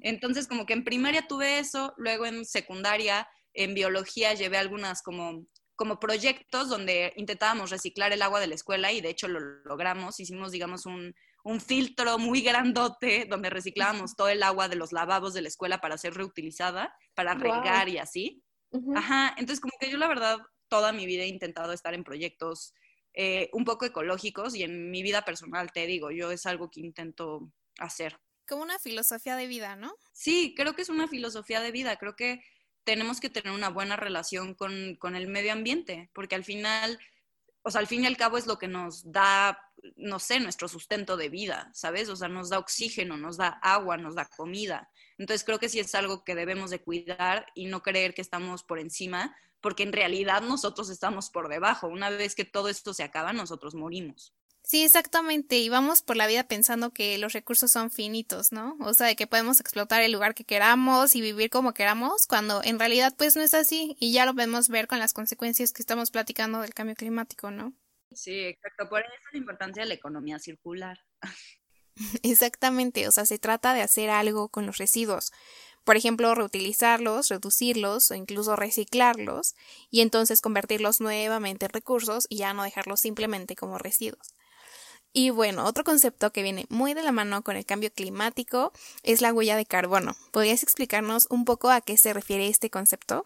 Entonces, 0.03 0.47
como 0.47 0.67
que 0.67 0.75
en 0.75 0.85
primaria 0.85 1.27
tuve 1.27 1.59
eso, 1.59 1.95
luego 1.97 2.27
en 2.27 2.45
secundaria, 2.45 3.29
en 3.55 3.75
biología, 3.75 4.35
llevé 4.35 4.59
algunas 4.59 5.03
como, 5.03 5.47
como 5.75 5.99
proyectos 5.99 6.69
donde 6.69 7.13
intentábamos 7.17 7.71
reciclar 7.71 8.13
el 8.13 8.23
agua 8.23 8.41
de 8.41 8.49
la 8.49 8.55
escuela 8.55 8.93
y 8.93 9.01
de 9.01 9.11
hecho 9.11 9.29
lo 9.29 9.41
logramos. 9.65 10.21
Hicimos, 10.21 10.53
digamos, 10.53 10.87
un, 10.87 11.15
un 11.45 11.61
filtro 11.61 12.19
muy 12.19 12.43
grandote 12.43 13.27
donde 13.29 13.51
reciclábamos 13.51 14.15
todo 14.17 14.29
el 14.29 14.43
agua 14.43 14.69
de 14.69 14.77
los 14.77 14.93
lavabos 14.93 15.35
de 15.35 15.43
la 15.43 15.49
escuela 15.49 15.79
para 15.81 15.99
ser 15.99 16.15
reutilizada, 16.15 16.95
para 17.15 17.35
regar 17.35 17.89
y 17.89 17.99
así. 17.99 18.43
Ajá, 18.95 19.35
entonces 19.39 19.61
como 19.61 19.73
que 19.81 19.91
yo 19.91 19.97
la 19.97 20.09
verdad 20.09 20.39
toda 20.69 20.93
mi 20.93 21.07
vida 21.07 21.23
he 21.23 21.29
intentado 21.29 21.73
estar 21.73 21.95
en 21.95 22.05
proyectos 22.05 22.75
eh, 23.21 23.51
un 23.53 23.65
poco 23.65 23.85
ecológicos 23.85 24.55
y 24.55 24.63
en 24.63 24.93
mi 24.93 25.03
vida 25.03 25.23
personal, 25.23 25.73
te 25.73 25.89
digo, 25.89 26.13
yo 26.13 26.31
es 26.31 26.47
algo 26.47 26.71
que 26.71 26.79
intento 26.79 27.51
hacer. 27.81 28.17
Como 28.47 28.63
una 28.63 28.79
filosofía 28.79 29.35
de 29.35 29.49
vida, 29.49 29.75
¿no? 29.75 29.93
Sí, 30.13 30.55
creo 30.57 30.77
que 30.77 30.83
es 30.83 30.89
una 30.89 31.09
filosofía 31.09 31.61
de 31.61 31.73
vida, 31.73 31.97
creo 31.97 32.15
que 32.15 32.45
tenemos 32.85 33.19
que 33.19 33.29
tener 33.29 33.53
una 33.53 33.71
buena 33.71 33.97
relación 33.97 34.55
con, 34.55 34.95
con 35.01 35.17
el 35.17 35.27
medio 35.27 35.53
ambiente, 35.53 36.11
porque 36.15 36.37
al 36.37 36.45
final, 36.45 37.01
o 37.63 37.73
sea, 37.73 37.81
al 37.81 37.89
fin 37.89 38.05
y 38.05 38.07
al 38.07 38.17
cabo 38.17 38.39
es 38.39 38.47
lo 38.47 38.57
que 38.57 38.69
nos 38.69 39.11
da, 39.11 39.59
no 39.97 40.21
sé, 40.21 40.39
nuestro 40.39 40.69
sustento 40.69 41.17
de 41.17 41.29
vida, 41.29 41.73
¿sabes? 41.75 42.09
O 42.11 42.15
sea, 42.15 42.29
nos 42.29 42.51
da 42.51 42.61
oxígeno, 42.61 43.17
nos 43.17 43.37
da 43.37 43.49
agua, 43.49 43.97
nos 43.97 44.15
da 44.15 44.27
comida. 44.27 44.93
Entonces 45.19 45.43
creo 45.43 45.59
que 45.59 45.69
sí 45.69 45.81
es 45.81 45.93
algo 45.97 46.23
que 46.23 46.37
debemos 46.37 46.71
de 46.71 46.81
cuidar 46.81 47.47
y 47.57 47.67
no 47.67 47.83
creer 47.83 48.15
que 48.15 48.23
estamos 48.23 48.63
por 48.63 48.79
encima, 48.79 49.37
porque 49.61 49.83
en 49.83 49.93
realidad 49.93 50.43
nosotros 50.43 50.91
estamos 50.91 51.31
por 51.31 51.49
debajo. 51.49 51.89
Una 51.89 52.11
vez 52.11 52.35
que 52.35 52.45
todo 52.45 52.69
esto 52.69 52.95
se 52.95 53.03
acaba, 53.03 53.33
nosotros 53.33 53.75
morimos. 53.75 54.35
Sí, 54.63 54.85
exactamente. 54.85 55.57
Y 55.57 55.71
vamos 55.71 56.03
por 56.03 56.17
la 56.17 56.27
vida 56.27 56.45
pensando 56.45 56.93
que 56.93 57.17
los 57.17 57.33
recursos 57.33 57.71
son 57.71 57.91
finitos, 57.91 58.53
¿no? 58.53 58.77
O 58.81 58.93
sea, 58.93 59.07
de 59.07 59.17
que 59.17 59.27
podemos 59.27 59.61
explotar 59.61 60.03
el 60.03 60.13
lugar 60.13 60.35
que 60.35 60.45
queramos 60.45 61.17
y 61.17 61.23
vivir 61.23 61.49
como 61.49 61.73
queramos, 61.73 62.27
cuando 62.27 62.63
en 62.63 62.79
realidad 62.79 63.15
pues 63.17 63.35
no 63.35 63.43
es 63.43 63.55
así. 63.55 63.97
Y 63.99 64.13
ya 64.13 64.27
lo 64.27 64.35
podemos 64.35 64.69
ver 64.69 64.87
con 64.87 64.99
las 64.99 65.15
consecuencias 65.15 65.73
que 65.73 65.81
estamos 65.81 66.11
platicando 66.11 66.61
del 66.61 66.75
cambio 66.75 66.97
climático, 66.97 67.51
¿no? 67.51 67.73
Sí, 68.13 68.41
exacto. 68.41 68.89
Por 68.91 69.01
eso 69.01 69.11
la 69.33 69.39
importancia 69.39 69.83
de 69.83 69.89
la 69.89 69.95
economía 69.95 70.39
circular. 70.39 70.99
Exactamente. 72.23 73.09
O 73.09 73.11
sea, 73.11 73.25
se 73.25 73.39
trata 73.39 73.73
de 73.73 73.81
hacer 73.81 74.11
algo 74.11 74.51
con 74.51 74.67
los 74.67 74.77
residuos 74.77 75.33
por 75.89 75.97
ejemplo, 75.97 76.35
reutilizarlos, 76.35 77.31
reducirlos 77.31 78.11
o 78.11 78.15
incluso 78.15 78.57
reciclarlos 78.57 79.55
y 79.91 80.03
entonces 80.03 80.43
convertirlos 80.43 81.01
nuevamente 81.01 81.65
en 81.65 81.73
recursos 81.73 82.27
y 82.29 82.37
ya 82.37 82.53
no 82.53 82.63
dejarlos 82.63 83.01
simplemente 83.01 83.57
como 83.57 83.79
residuos. 83.79 84.35
Y 85.15 85.31
bueno, 85.31 85.65
otro 85.65 85.85
concepto 85.85 86.31
que 86.31 86.43
viene 86.43 86.67
muy 86.69 86.93
de 86.93 87.03
la 87.03 87.11
mano 87.11 87.41
con 87.41 87.57
el 87.57 87.65
cambio 87.65 87.91
climático 87.91 88.71
es 89.03 89.23
la 89.23 89.33
huella 89.33 89.57
de 89.57 89.65
carbono. 89.65 90.15
¿Podrías 90.31 90.63
explicarnos 90.63 91.27
un 91.31 91.47
poco 91.47 91.71
a 91.71 91.81
qué 91.81 91.97
se 91.97 92.13
refiere 92.13 92.49
este 92.49 92.69
concepto? 92.69 93.25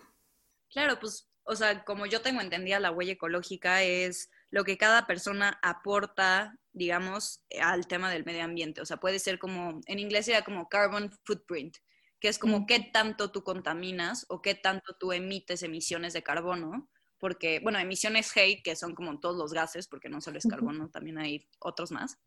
Claro, 0.71 1.01
pues, 1.01 1.27
o 1.43 1.57
sea, 1.57 1.83
como 1.83 2.07
yo 2.07 2.23
tengo 2.23 2.41
entendida, 2.41 2.79
la 2.79 2.93
huella 2.93 3.15
ecológica 3.15 3.83
es 3.83 4.31
lo 4.51 4.63
que 4.63 4.79
cada 4.79 5.09
persona 5.09 5.59
aporta, 5.63 6.57
digamos, 6.73 7.43
al 7.61 7.89
tema 7.89 8.09
del 8.09 8.25
medio 8.25 8.45
ambiente. 8.45 8.81
O 8.81 8.87
sea, 8.87 8.99
puede 8.99 9.19
ser 9.19 9.41
como, 9.41 9.81
en 9.87 9.99
inglés 9.99 10.27
sería 10.27 10.45
como 10.45 10.69
carbon 10.69 11.11
footprint, 11.25 11.79
que 12.23 12.29
es 12.29 12.39
como 12.39 12.67
qué 12.67 12.79
tanto 12.79 13.33
tú 13.33 13.43
contaminas 13.43 14.27
o 14.29 14.43
qué 14.43 14.55
tanto 14.55 14.95
tú 14.95 15.11
emites 15.13 15.65
emisiones 15.65 16.13
de 16.13 16.23
carbono, 16.23 16.89
porque, 17.19 17.59
bueno, 17.59 17.81
emisiones 17.81 18.31
HEI, 18.37 18.63
que 18.63 18.77
son 18.77 18.95
como 18.95 19.19
todos 19.19 19.37
los 19.37 19.53
gases, 19.53 19.89
porque 19.89 20.09
no 20.09 20.21
solo 20.21 20.39
es 20.39 20.47
carbono, 20.47 20.89
también 20.89 21.19
hay 21.19 21.49
otros 21.59 21.91
más. 21.91 22.19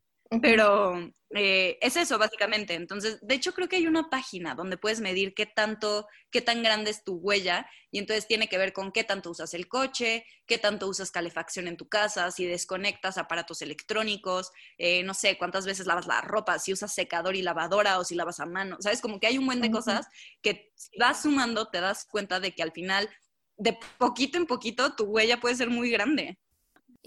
Pero 0.42 0.94
eh, 1.34 1.78
es 1.80 1.96
eso, 1.96 2.18
básicamente. 2.18 2.74
Entonces, 2.74 3.18
de 3.22 3.34
hecho, 3.34 3.52
creo 3.52 3.68
que 3.68 3.76
hay 3.76 3.86
una 3.86 4.10
página 4.10 4.54
donde 4.54 4.76
puedes 4.76 5.00
medir 5.00 5.34
qué 5.34 5.46
tanto, 5.46 6.08
qué 6.30 6.40
tan 6.40 6.62
grande 6.62 6.90
es 6.90 7.04
tu 7.04 7.14
huella, 7.16 7.68
y 7.92 7.98
entonces 7.98 8.26
tiene 8.26 8.48
que 8.48 8.58
ver 8.58 8.72
con 8.72 8.90
qué 8.90 9.04
tanto 9.04 9.30
usas 9.30 9.54
el 9.54 9.68
coche, 9.68 10.24
qué 10.46 10.58
tanto 10.58 10.88
usas 10.88 11.10
calefacción 11.12 11.68
en 11.68 11.76
tu 11.76 11.88
casa, 11.88 12.30
si 12.32 12.44
desconectas 12.44 13.18
aparatos 13.18 13.62
electrónicos, 13.62 14.50
eh, 14.78 15.02
no 15.04 15.14
sé, 15.14 15.38
cuántas 15.38 15.64
veces 15.64 15.86
lavas 15.86 16.06
la 16.06 16.20
ropa, 16.20 16.58
si 16.58 16.72
usas 16.72 16.92
secador 16.92 17.36
y 17.36 17.42
lavadora 17.42 17.98
o 17.98 18.04
si 18.04 18.14
lavas 18.16 18.40
a 18.40 18.46
mano. 18.46 18.76
¿Sabes? 18.80 19.00
Como 19.00 19.20
que 19.20 19.28
hay 19.28 19.38
un 19.38 19.46
buen 19.46 19.60
de 19.60 19.70
cosas 19.70 20.06
que 20.42 20.72
si 20.74 20.98
vas 20.98 21.22
sumando, 21.22 21.68
te 21.68 21.80
das 21.80 22.04
cuenta 22.10 22.40
de 22.40 22.52
que 22.52 22.62
al 22.62 22.72
final, 22.72 23.08
de 23.56 23.78
poquito 23.98 24.38
en 24.38 24.46
poquito, 24.46 24.94
tu 24.96 25.04
huella 25.04 25.40
puede 25.40 25.54
ser 25.54 25.70
muy 25.70 25.90
grande. 25.90 26.38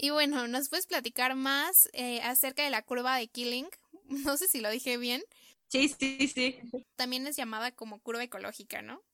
Y 0.02 0.08
bueno, 0.08 0.48
¿nos 0.48 0.70
puedes 0.70 0.86
platicar 0.86 1.34
más 1.34 1.90
eh, 1.92 2.22
acerca 2.22 2.64
de 2.64 2.70
la 2.70 2.80
curva 2.82 3.16
de 3.16 3.28
Killing? 3.28 3.68
No 4.24 4.36
sé 4.36 4.48
si 4.48 4.60
lo 4.60 4.70
dije 4.70 4.96
bien. 4.96 5.22
Sí, 5.68 5.88
sí, 5.88 6.26
sí. 6.26 6.58
También 6.96 7.28
es 7.28 7.36
llamada 7.36 7.70
como 7.70 8.00
curva 8.00 8.24
ecológica, 8.24 8.82
¿no? 8.82 9.04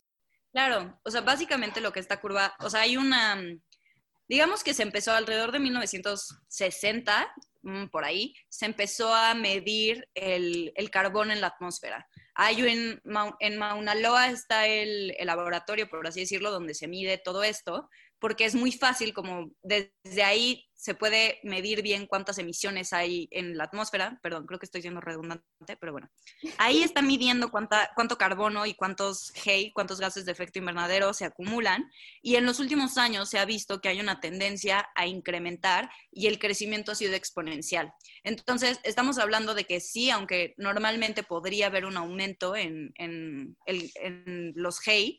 Claro, 0.53 0.99
o 1.03 1.11
sea, 1.11 1.20
básicamente 1.20 1.83
lo 1.83 1.92
que 1.92 2.01
esta 2.01 2.18
curva, 2.18 2.55
o 2.61 2.70
sea, 2.70 2.81
hay 2.83 2.96
una, 2.96 3.37
digamos 4.27 4.64
que 4.64 4.72
se 4.72 4.85
empezó 4.85 5.12
alrededor 5.12 5.53
de 5.53 5.59
1960, 5.59 7.35
mm, 7.62 7.87
por 7.88 8.05
ahí, 8.05 8.35
se 8.49 8.64
empezó 8.64 9.12
a 9.12 9.35
medir 9.35 10.09
el, 10.14 10.72
el 10.77 10.90
carbón 10.90 11.31
en 11.31 11.42
la 11.42 11.49
atmósfera. 11.49 12.09
Hay 12.35 12.61
en, 12.61 13.03
en 13.40 13.59
Mauna 13.59 13.94
Loa 13.96 14.31
está 14.31 14.66
el, 14.66 15.14
el, 15.18 15.27
laboratorio, 15.27 15.90
por 15.90 16.07
así 16.07 16.20
decirlo, 16.20 16.51
donde 16.51 16.75
se 16.75 16.88
mide 16.88 17.18
todo 17.18 17.42
esto, 17.42 17.90
porque 18.18 18.44
es 18.44 18.55
muy 18.55 18.72
fácil, 18.72 19.12
como 19.12 19.50
desde 19.62 20.22
ahí 20.22 20.66
se 20.76 20.94
puede 20.94 21.40
medir 21.42 21.83
bien 21.83 22.07
cuántas 22.07 22.38
emisiones 22.38 22.92
hay 22.92 23.29
en 23.31 23.57
la 23.57 23.64
atmósfera. 23.64 24.20
Perdón, 24.22 24.46
creo 24.46 24.59
que 24.59 24.66
estoy 24.66 24.83
siendo 24.83 25.00
redundante, 25.00 25.76
pero 25.81 25.92
bueno. 25.92 26.09
Ahí 26.59 26.83
está 26.83 27.02
midiendo 27.02 27.50
cuánta, 27.50 27.90
cuánto 27.94 28.18
carbono 28.18 28.66
y 28.66 28.74
cuántos 28.74 29.33
GEI, 29.35 29.72
cuántos 29.72 30.00
gases 30.00 30.26
de 30.26 30.33
efecto 30.33 30.59
invernadero 30.59 31.14
se 31.14 31.24
acumulan. 31.24 31.90
Y 32.22 32.37
en 32.37 32.44
los 32.44 32.61
últimos 32.61 32.98
años 32.98 33.31
se 33.31 33.38
ha 33.38 33.44
visto 33.46 33.81
que 33.81 33.88
hay 33.88 34.00
una 34.00 34.20
tendencia 34.20 34.87
a 34.94 35.07
incrementar 35.07 35.90
y 36.12 36.26
el 36.26 36.38
crecimiento 36.38 36.92
ha 36.92 36.94
sido 36.94 37.14
exponencial. 37.14 37.92
Entonces, 38.22 38.79
estamos 38.85 39.18
hablando 39.18 39.55
de 39.55 39.64
que 39.64 39.81
sí, 39.81 40.11
aunque 40.11 40.55
normalmente 40.59 41.22
podría 41.22 41.66
haber 41.66 41.87
un 41.87 41.96
aumento 41.96 42.55
en, 42.55 42.92
en, 42.96 43.57
el, 43.64 43.90
en 43.96 44.52
los 44.55 44.79
GEI, 44.81 45.18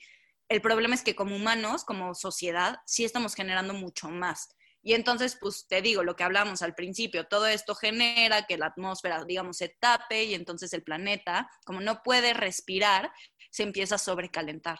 el 0.49 0.61
problema 0.61 0.95
es 0.95 1.03
que 1.03 1.15
como 1.15 1.35
humanos, 1.35 1.83
como 1.83 2.15
sociedad, 2.15 2.79
sí 2.85 3.03
estamos 3.03 3.35
generando 3.35 3.73
mucho 3.73 4.09
más. 4.09 4.49
Y 4.81 4.93
entonces, 4.93 5.37
pues 5.39 5.67
te 5.67 5.81
digo 5.81 6.03
lo 6.03 6.15
que 6.15 6.23
hablamos 6.23 6.61
al 6.61 6.73
principio, 6.73 7.27
todo 7.27 7.47
esto 7.47 7.75
genera 7.75 8.45
que 8.45 8.57
la 8.57 8.67
atmósfera, 8.67 9.25
digamos, 9.25 9.57
se 9.57 9.69
tape 9.69 10.23
y 10.23 10.33
entonces 10.33 10.71
el 10.71 10.83
planeta, 10.83 11.49
como 11.65 11.81
no 11.81 12.01
puede 12.03 12.33
respirar, 12.33 13.11
se 13.49 13.63
empieza 13.63 13.95
a 13.95 13.97
sobrecalentar. 13.97 14.79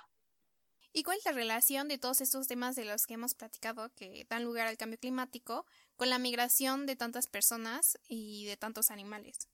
¿Y 0.94 1.04
cuál 1.04 1.18
es 1.18 1.26
la 1.26 1.34
relación 1.34 1.88
de 1.90 1.98
todos 1.98 2.22
estos 2.22 2.48
temas 2.48 2.76
de 2.76 2.86
los 2.86 3.06
que 3.06 3.16
hemos 3.16 3.36
platicado 3.36 3.94
que 3.96 4.26
dan 4.30 4.44
lugar 4.46 4.68
al 4.68 4.78
cambio 4.78 4.98
climático 4.98 5.66
con 5.96 6.10
la 6.10 6.20
migración 6.20 6.86
de 6.86 6.96
tantas 6.96 7.28
personas 7.28 8.00
y 8.08 8.46
de 8.46 8.56
tantos 8.56 8.90
animales? 8.90 9.50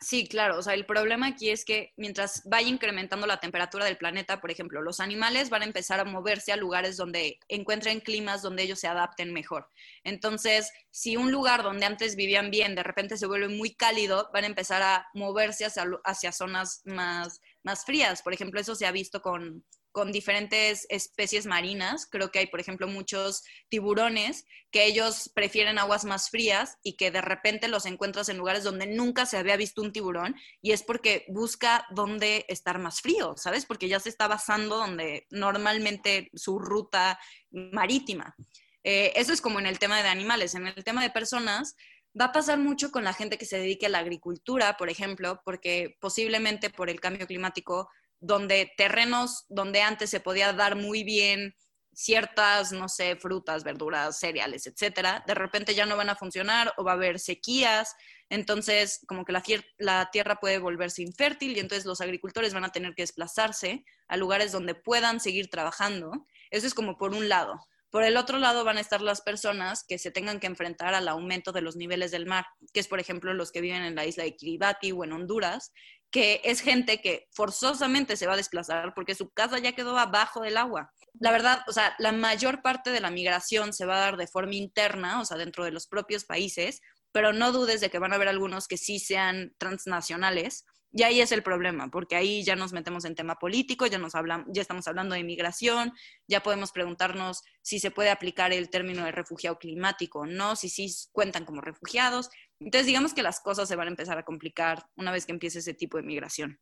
Sí, 0.00 0.26
claro. 0.26 0.58
O 0.58 0.62
sea, 0.62 0.74
el 0.74 0.84
problema 0.84 1.28
aquí 1.28 1.50
es 1.50 1.64
que 1.64 1.92
mientras 1.96 2.42
vaya 2.44 2.68
incrementando 2.68 3.26
la 3.26 3.38
temperatura 3.38 3.84
del 3.84 3.96
planeta, 3.96 4.40
por 4.40 4.50
ejemplo, 4.50 4.82
los 4.82 4.98
animales 4.98 5.48
van 5.48 5.62
a 5.62 5.64
empezar 5.64 6.00
a 6.00 6.04
moverse 6.04 6.52
a 6.52 6.56
lugares 6.56 6.96
donde 6.96 7.38
encuentren 7.48 8.00
climas 8.00 8.42
donde 8.42 8.64
ellos 8.64 8.80
se 8.80 8.88
adapten 8.88 9.32
mejor. 9.32 9.70
Entonces, 10.02 10.72
si 10.90 11.16
un 11.16 11.30
lugar 11.30 11.62
donde 11.62 11.86
antes 11.86 12.16
vivían 12.16 12.50
bien 12.50 12.74
de 12.74 12.82
repente 12.82 13.16
se 13.16 13.26
vuelve 13.26 13.48
muy 13.48 13.74
cálido, 13.74 14.28
van 14.32 14.44
a 14.44 14.48
empezar 14.48 14.82
a 14.82 15.06
moverse 15.14 15.64
hacia, 15.64 15.84
hacia 16.04 16.32
zonas 16.32 16.82
más, 16.84 17.40
más 17.66 17.84
frías. 17.84 18.22
Por 18.22 18.32
ejemplo, 18.32 18.60
eso 18.60 18.74
se 18.74 18.86
ha 18.86 18.92
visto 18.92 19.20
con, 19.20 19.64
con 19.90 20.12
diferentes 20.12 20.86
especies 20.88 21.46
marinas. 21.46 22.06
Creo 22.10 22.30
que 22.30 22.38
hay, 22.38 22.46
por 22.46 22.60
ejemplo, 22.60 22.86
muchos 22.86 23.42
tiburones 23.68 24.44
que 24.70 24.86
ellos 24.86 25.30
prefieren 25.34 25.78
aguas 25.78 26.04
más 26.04 26.30
frías 26.30 26.78
y 26.82 26.96
que 26.96 27.10
de 27.10 27.20
repente 27.20 27.66
los 27.66 27.84
encuentras 27.84 28.28
en 28.28 28.38
lugares 28.38 28.62
donde 28.62 28.86
nunca 28.86 29.26
se 29.26 29.36
había 29.36 29.56
visto 29.56 29.82
un 29.82 29.92
tiburón 29.92 30.36
y 30.62 30.72
es 30.72 30.84
porque 30.84 31.26
busca 31.28 31.86
dónde 31.90 32.46
estar 32.48 32.78
más 32.78 33.00
frío, 33.00 33.34
¿sabes? 33.36 33.66
Porque 33.66 33.88
ya 33.88 33.98
se 33.98 34.10
está 34.10 34.28
basando 34.28 34.76
donde 34.76 35.26
normalmente 35.30 36.30
su 36.34 36.60
ruta 36.60 37.18
marítima. 37.50 38.36
Eh, 38.84 39.12
eso 39.16 39.32
es 39.32 39.40
como 39.40 39.58
en 39.58 39.66
el 39.66 39.80
tema 39.80 40.00
de 40.00 40.08
animales. 40.08 40.54
En 40.54 40.68
el 40.68 40.84
tema 40.84 41.02
de 41.02 41.10
personas, 41.10 41.74
va 42.18 42.26
a 42.26 42.32
pasar 42.32 42.58
mucho 42.58 42.90
con 42.90 43.04
la 43.04 43.12
gente 43.12 43.38
que 43.38 43.46
se 43.46 43.58
dedique 43.58 43.86
a 43.86 43.90
la 43.90 43.98
agricultura, 43.98 44.76
por 44.76 44.88
ejemplo, 44.88 45.40
porque 45.44 45.96
posiblemente 46.00 46.70
por 46.70 46.90
el 46.90 47.00
cambio 47.00 47.26
climático 47.26 47.88
donde 48.20 48.72
terrenos 48.76 49.44
donde 49.48 49.82
antes 49.82 50.10
se 50.10 50.20
podía 50.20 50.52
dar 50.52 50.76
muy 50.76 51.04
bien 51.04 51.54
ciertas, 51.92 52.72
no 52.72 52.88
sé, 52.88 53.16
frutas, 53.16 53.64
verduras, 53.64 54.18
cereales, 54.18 54.66
etcétera, 54.66 55.24
de 55.26 55.34
repente 55.34 55.74
ya 55.74 55.86
no 55.86 55.96
van 55.96 56.10
a 56.10 56.14
funcionar 56.14 56.72
o 56.76 56.84
va 56.84 56.92
a 56.92 56.94
haber 56.94 57.18
sequías, 57.18 57.94
entonces 58.28 59.00
como 59.06 59.24
que 59.24 59.32
la, 59.32 59.42
la, 59.78 60.10
tierra 60.12 60.36
puede 60.36 60.58
volverse 60.58 61.02
infértil 61.02 61.56
y 61.56 61.60
entonces 61.60 61.86
los 61.86 62.02
agricultores 62.02 62.52
van 62.52 62.64
a 62.64 62.72
tener 62.72 62.94
que 62.94 63.02
desplazarse 63.02 63.84
a 64.08 64.16
lugares 64.18 64.52
donde 64.52 64.74
puedan 64.74 65.20
seguir 65.20 65.48
trabajando. 65.48 66.10
Eso 66.50 66.66
es 66.66 66.74
como 66.74 66.98
por 66.98 67.14
un 67.14 67.30
lado. 67.30 67.58
Por 67.96 68.04
el 68.04 68.18
otro 68.18 68.36
lado 68.36 68.62
van 68.62 68.76
a 68.76 68.82
estar 68.82 69.00
las 69.00 69.22
personas 69.22 69.82
que 69.82 69.96
se 69.96 70.10
tengan 70.10 70.38
que 70.38 70.46
enfrentar 70.46 70.92
al 70.92 71.08
aumento 71.08 71.50
de 71.50 71.62
los 71.62 71.76
niveles 71.76 72.10
del 72.10 72.26
mar, 72.26 72.44
que 72.74 72.80
es 72.80 72.88
por 72.88 73.00
ejemplo 73.00 73.32
los 73.32 73.50
que 73.50 73.62
viven 73.62 73.84
en 73.84 73.94
la 73.94 74.04
isla 74.04 74.24
de 74.24 74.36
Kiribati 74.36 74.92
o 74.92 75.02
en 75.02 75.14
Honduras, 75.14 75.72
que 76.10 76.42
es 76.44 76.60
gente 76.60 77.00
que 77.00 77.26
forzosamente 77.32 78.18
se 78.18 78.26
va 78.26 78.34
a 78.34 78.36
desplazar 78.36 78.92
porque 78.94 79.14
su 79.14 79.30
casa 79.30 79.60
ya 79.60 79.72
quedó 79.72 79.96
abajo 79.96 80.42
del 80.42 80.58
agua. 80.58 80.92
La 81.20 81.30
verdad, 81.30 81.64
o 81.68 81.72
sea, 81.72 81.96
la 81.98 82.12
mayor 82.12 82.60
parte 82.60 82.90
de 82.90 83.00
la 83.00 83.10
migración 83.10 83.72
se 83.72 83.86
va 83.86 83.96
a 83.96 84.00
dar 84.00 84.18
de 84.18 84.26
forma 84.26 84.56
interna, 84.56 85.22
o 85.22 85.24
sea, 85.24 85.38
dentro 85.38 85.64
de 85.64 85.70
los 85.70 85.86
propios 85.86 86.26
países, 86.26 86.82
pero 87.12 87.32
no 87.32 87.50
dudes 87.50 87.80
de 87.80 87.88
que 87.88 87.98
van 87.98 88.12
a 88.12 88.16
haber 88.16 88.28
algunos 88.28 88.68
que 88.68 88.76
sí 88.76 88.98
sean 88.98 89.54
transnacionales. 89.56 90.66
Y 90.96 91.02
ahí 91.02 91.20
es 91.20 91.30
el 91.30 91.42
problema, 91.42 91.90
porque 91.90 92.16
ahí 92.16 92.42
ya 92.42 92.56
nos 92.56 92.72
metemos 92.72 93.04
en 93.04 93.14
tema 93.14 93.34
político, 93.34 93.86
ya, 93.86 93.98
nos 93.98 94.14
hablamos, 94.14 94.46
ya 94.50 94.62
estamos 94.62 94.88
hablando 94.88 95.14
de 95.14 95.24
migración, 95.24 95.92
ya 96.26 96.42
podemos 96.42 96.72
preguntarnos 96.72 97.42
si 97.60 97.80
se 97.80 97.90
puede 97.90 98.08
aplicar 98.08 98.54
el 98.54 98.70
término 98.70 99.04
de 99.04 99.12
refugiado 99.12 99.58
climático 99.58 100.20
o 100.20 100.26
no, 100.26 100.56
si 100.56 100.70
sí 100.70 100.90
cuentan 101.12 101.44
como 101.44 101.60
refugiados. 101.60 102.30
Entonces, 102.60 102.86
digamos 102.86 103.12
que 103.12 103.22
las 103.22 103.40
cosas 103.40 103.68
se 103.68 103.76
van 103.76 103.88
a 103.88 103.90
empezar 103.90 104.16
a 104.16 104.24
complicar 104.24 104.86
una 104.96 105.12
vez 105.12 105.26
que 105.26 105.32
empiece 105.32 105.58
ese 105.58 105.74
tipo 105.74 105.98
de 105.98 106.02
migración. 106.02 106.58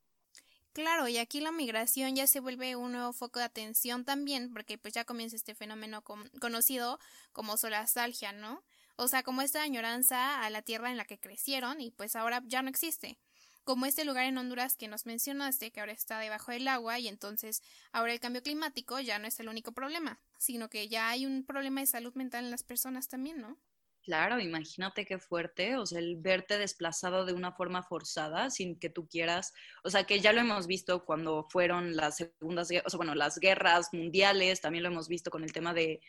Claro, 0.72 1.06
y 1.06 1.18
aquí 1.18 1.38
la 1.38 1.52
migración 1.52 2.16
ya 2.16 2.26
se 2.26 2.40
vuelve 2.40 2.74
un 2.74 2.90
nuevo 2.90 3.12
foco 3.12 3.38
de 3.38 3.44
atención 3.44 4.04
también, 4.04 4.52
porque 4.52 4.78
pues 4.78 4.94
ya 4.94 5.04
comienza 5.04 5.36
este 5.36 5.54
fenómeno 5.54 6.02
conocido 6.40 6.98
como 7.30 7.56
solastalgia, 7.56 8.32
¿no? 8.32 8.64
O 8.96 9.06
sea, 9.06 9.22
como 9.22 9.42
esta 9.42 9.62
añoranza 9.62 10.42
a 10.42 10.50
la 10.50 10.62
tierra 10.62 10.90
en 10.90 10.96
la 10.96 11.04
que 11.04 11.20
crecieron 11.20 11.80
y 11.80 11.92
pues 11.92 12.16
ahora 12.16 12.42
ya 12.46 12.62
no 12.62 12.68
existe. 12.68 13.16
Como 13.64 13.86
este 13.86 14.04
lugar 14.04 14.26
en 14.26 14.36
Honduras 14.36 14.76
que 14.76 14.88
nos 14.88 15.06
mencionaste, 15.06 15.70
que 15.70 15.80
ahora 15.80 15.92
está 15.92 16.18
debajo 16.18 16.52
del 16.52 16.68
agua 16.68 16.98
y 16.98 17.08
entonces 17.08 17.62
ahora 17.92 18.12
el 18.12 18.20
cambio 18.20 18.42
climático 18.42 19.00
ya 19.00 19.18
no 19.18 19.26
es 19.26 19.40
el 19.40 19.48
único 19.48 19.72
problema, 19.72 20.20
sino 20.38 20.68
que 20.68 20.88
ya 20.88 21.08
hay 21.08 21.24
un 21.26 21.44
problema 21.44 21.80
de 21.80 21.86
salud 21.86 22.14
mental 22.14 22.44
en 22.44 22.50
las 22.50 22.62
personas 22.62 23.08
también, 23.08 23.40
¿no? 23.40 23.58
Claro, 24.02 24.38
imagínate 24.38 25.06
qué 25.06 25.18
fuerte, 25.18 25.78
o 25.78 25.86
sea, 25.86 25.98
el 25.98 26.16
verte 26.16 26.58
desplazado 26.58 27.24
de 27.24 27.32
una 27.32 27.52
forma 27.52 27.82
forzada 27.82 28.50
sin 28.50 28.78
que 28.78 28.90
tú 28.90 29.08
quieras, 29.08 29.54
o 29.82 29.88
sea, 29.88 30.04
que 30.04 30.20
ya 30.20 30.34
lo 30.34 30.42
hemos 30.42 30.66
visto 30.66 31.06
cuando 31.06 31.46
fueron 31.48 31.96
las 31.96 32.18
segundas, 32.18 32.68
o 32.84 32.90
sea, 32.90 32.96
bueno, 32.98 33.14
las 33.14 33.38
guerras 33.38 33.88
mundiales, 33.94 34.60
también 34.60 34.82
lo 34.82 34.90
hemos 34.90 35.08
visto 35.08 35.30
con 35.30 35.42
el 35.42 35.54
tema 35.54 35.72
de, 35.72 36.02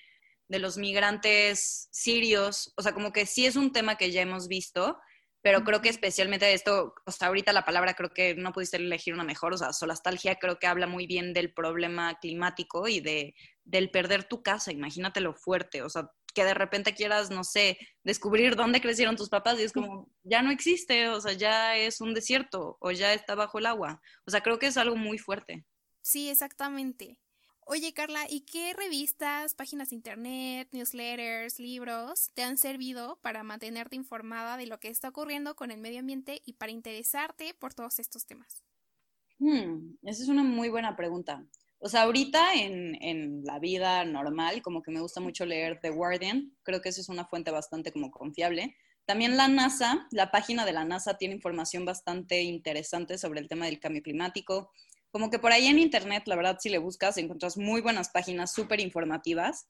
de 0.49 0.59
los 0.59 0.77
migrantes 0.77 1.87
sirios, 1.91 2.73
o 2.75 2.81
sea, 2.81 2.93
como 2.93 3.13
que 3.13 3.25
sí 3.25 3.45
es 3.45 3.55
un 3.55 3.71
tema 3.71 3.97
que 3.97 4.11
ya 4.11 4.21
hemos 4.21 4.49
visto, 4.49 4.99
pero 5.45 5.63
creo 5.63 5.79
que 5.79 5.89
especialmente 5.89 6.51
esto, 6.55 6.95
o 7.05 7.11
sea, 7.11 7.27
ahorita 7.27 7.53
la 7.53 7.65
palabra 7.65 7.93
creo 7.93 8.09
que 8.09 8.33
no 8.33 8.51
pudiste 8.51 8.77
elegir 8.77 9.13
una 9.13 9.23
mejor, 9.23 9.53
o 9.53 9.57
sea, 9.59 9.73
solastalgia 9.73 10.37
creo 10.37 10.57
que 10.57 10.65
habla 10.65 10.87
muy 10.87 11.05
bien 11.05 11.33
del 11.33 11.53
problema 11.53 12.17
climático 12.19 12.87
y 12.87 12.99
de, 12.99 13.35
del 13.63 13.91
perder 13.91 14.23
tu 14.23 14.41
casa, 14.41 14.71
imagínate 14.71 15.21
lo 15.21 15.35
fuerte, 15.35 15.83
o 15.83 15.89
sea, 15.89 16.09
que 16.33 16.45
de 16.45 16.55
repente 16.55 16.95
quieras, 16.95 17.29
no 17.29 17.43
sé, 17.43 17.77
descubrir 18.03 18.55
dónde 18.55 18.81
crecieron 18.81 19.17
tus 19.17 19.29
papás 19.29 19.59
y 19.59 19.63
es 19.65 19.71
como, 19.71 20.09
ya 20.23 20.41
no 20.41 20.49
existe, 20.49 21.09
o 21.09 21.21
sea, 21.21 21.33
ya 21.33 21.77
es 21.77 22.01
un 22.01 22.15
desierto 22.15 22.79
o 22.81 22.89
ya 22.89 23.13
está 23.13 23.35
bajo 23.35 23.59
el 23.59 23.67
agua. 23.67 24.01
O 24.25 24.31
sea, 24.31 24.41
creo 24.41 24.57
que 24.57 24.65
es 24.65 24.77
algo 24.77 24.95
muy 24.95 25.19
fuerte. 25.19 25.63
Sí, 26.01 26.27
exactamente. 26.27 27.19
Oye, 27.67 27.93
Carla, 27.93 28.27
¿y 28.29 28.41
qué 28.41 28.73
revistas, 28.73 29.55
páginas 29.55 29.89
de 29.89 29.95
internet, 29.95 30.69
newsletters, 30.71 31.59
libros 31.59 32.29
te 32.35 32.43
han 32.43 32.59
servido 32.59 33.17
para 33.23 33.41
mantenerte 33.41 33.95
informada 33.95 34.55
de 34.55 34.67
lo 34.67 34.79
que 34.79 34.89
está 34.89 35.09
ocurriendo 35.09 35.55
con 35.55 35.71
el 35.71 35.81
medio 35.81 35.99
ambiente 35.99 36.43
y 36.45 36.53
para 36.53 36.71
interesarte 36.71 37.55
por 37.55 37.73
todos 37.73 37.97
estos 37.97 38.27
temas? 38.27 38.63
Hmm, 39.39 39.95
esa 40.03 40.21
es 40.21 40.29
una 40.29 40.43
muy 40.43 40.69
buena 40.69 40.95
pregunta. 40.95 41.43
O 41.79 41.89
sea, 41.89 42.03
ahorita 42.03 42.53
en, 42.53 43.43
la 43.43 43.57
vida 43.57 44.05
normal, 44.05 44.61
como 44.61 44.83
que 44.83 44.91
me 44.91 45.01
gusta 45.01 45.19
mucho 45.19 45.43
leer 45.43 45.79
The 45.81 45.89
Guardian, 45.89 46.55
creo 46.61 46.81
que 46.81 46.89
esa 46.89 47.01
es 47.01 47.09
una 47.09 47.25
fuente 47.25 47.49
bastante 47.49 47.91
como 47.91 48.11
confiable. 48.11 48.75
También 49.05 49.37
la 49.37 49.47
NASA, 49.47 50.07
la 50.11 50.29
página 50.29 50.65
de 50.65 50.73
la 50.73 50.85
NASA 50.85 51.17
tiene 51.17 51.33
información 51.33 51.83
bastante 51.83 52.43
interesante 52.43 53.17
sobre 53.17 53.39
el 53.39 53.47
tema 53.47 53.65
del 53.65 53.79
cambio 53.79 54.03
climático. 54.03 54.71
Como 55.15 55.29
que 55.29 55.39
por 55.39 55.53
ahí 55.53 55.67
en 55.67 55.79
Internet, 55.79 56.23
la 56.25 56.35
verdad, 56.35 56.57
si 56.59 56.67
le 56.67 56.77
buscas, 56.77 57.15
encuentras 57.15 57.55
muy 57.55 57.79
buenas 57.79 58.09
páginas 58.09 58.51
súper 58.51 58.81
informativas. 58.81 59.65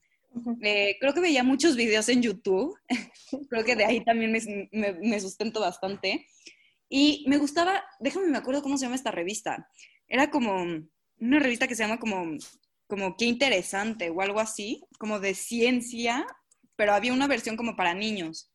Eh, 0.59 0.97
creo 0.99 1.13
que 1.13 1.19
veía 1.19 1.43
muchos 1.43 1.75
videos 1.75 2.09
en 2.09 2.23
YouTube. 2.23 2.75
creo 3.51 3.63
que 3.63 3.75
de 3.75 3.85
ahí 3.85 4.03
también 4.03 4.31
me, 4.31 4.93
me, 4.93 5.19
sustento 5.19 5.59
bastante. 5.59 6.25
Y 6.89 7.25
me 7.27 7.37
gustaba, 7.37 7.83
déjame 7.99 8.25
me 8.25 8.39
acuerdo 8.39 8.63
cómo 8.63 8.75
se 8.79 8.85
llama 8.85 8.95
esta 8.95 9.11
revista. 9.11 9.69
Era 10.07 10.31
como 10.31 10.63
una 11.19 11.39
revista 11.39 11.67
que 11.67 11.75
se 11.75 11.83
llama 11.83 11.99
como, 11.99 12.25
como 12.87 13.15
Qué 13.15 13.25
interesante 13.25 14.09
o 14.09 14.21
algo 14.21 14.39
así, 14.39 14.81
como 14.97 15.19
de 15.19 15.35
ciencia, 15.35 16.25
pero 16.75 16.95
había 16.95 17.13
una 17.13 17.27
versión 17.27 17.55
como 17.55 17.75
para 17.75 17.93
niños. 17.93 18.51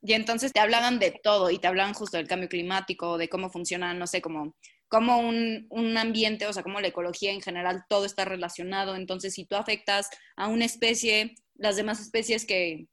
Y 0.00 0.12
entonces 0.12 0.52
te 0.52 0.60
hablaban 0.60 1.00
de 1.00 1.10
todo 1.10 1.50
y 1.50 1.58
te 1.58 1.66
hablaban 1.66 1.92
justo 1.92 2.18
del 2.18 2.28
cambio 2.28 2.48
climático, 2.48 3.18
de 3.18 3.28
cómo 3.28 3.50
funciona, 3.50 3.94
no 3.94 4.06
sé, 4.06 4.22
como, 4.22 4.54
como 4.88 5.18
un, 5.18 5.66
un, 5.70 5.96
ambiente, 5.98 6.46
o 6.46 6.52
sea, 6.52 6.62
como 6.62 6.80
la 6.80 6.88
ecología 6.88 7.32
en 7.32 7.40
general, 7.40 7.84
todo 7.88 8.04
está 8.04 8.24
relacionado. 8.24 8.96
Entonces, 8.96 9.34
si 9.34 9.44
tú 9.44 9.56
afectas 9.56 10.08
a 10.36 10.48
una 10.48 10.64
especie, 10.64 11.34
las 11.54 11.76
demás 11.76 12.00
especies 12.00 12.46
que, 12.46 12.86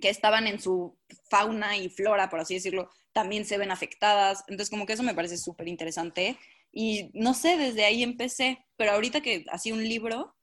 que 0.00 0.08
estaban 0.08 0.46
en 0.46 0.60
su 0.60 0.98
fauna 1.30 1.76
y 1.76 1.88
flora, 1.90 2.28
por 2.28 2.40
así 2.40 2.54
decirlo, 2.54 2.90
también 3.12 3.44
se 3.44 3.58
ven 3.58 3.70
afectadas. 3.70 4.44
Entonces, 4.48 4.70
como 4.70 4.86
que 4.86 4.94
eso 4.94 5.02
me 5.02 5.14
parece 5.14 5.38
súper 5.38 5.68
interesante. 5.68 6.38
Y 6.72 7.10
no 7.14 7.34
sé, 7.34 7.56
desde 7.56 7.84
ahí 7.84 8.02
empecé, 8.02 8.64
pero 8.76 8.92
ahorita 8.92 9.20
que 9.20 9.44
hacía 9.50 9.74
un 9.74 9.82
libro, 9.82 10.34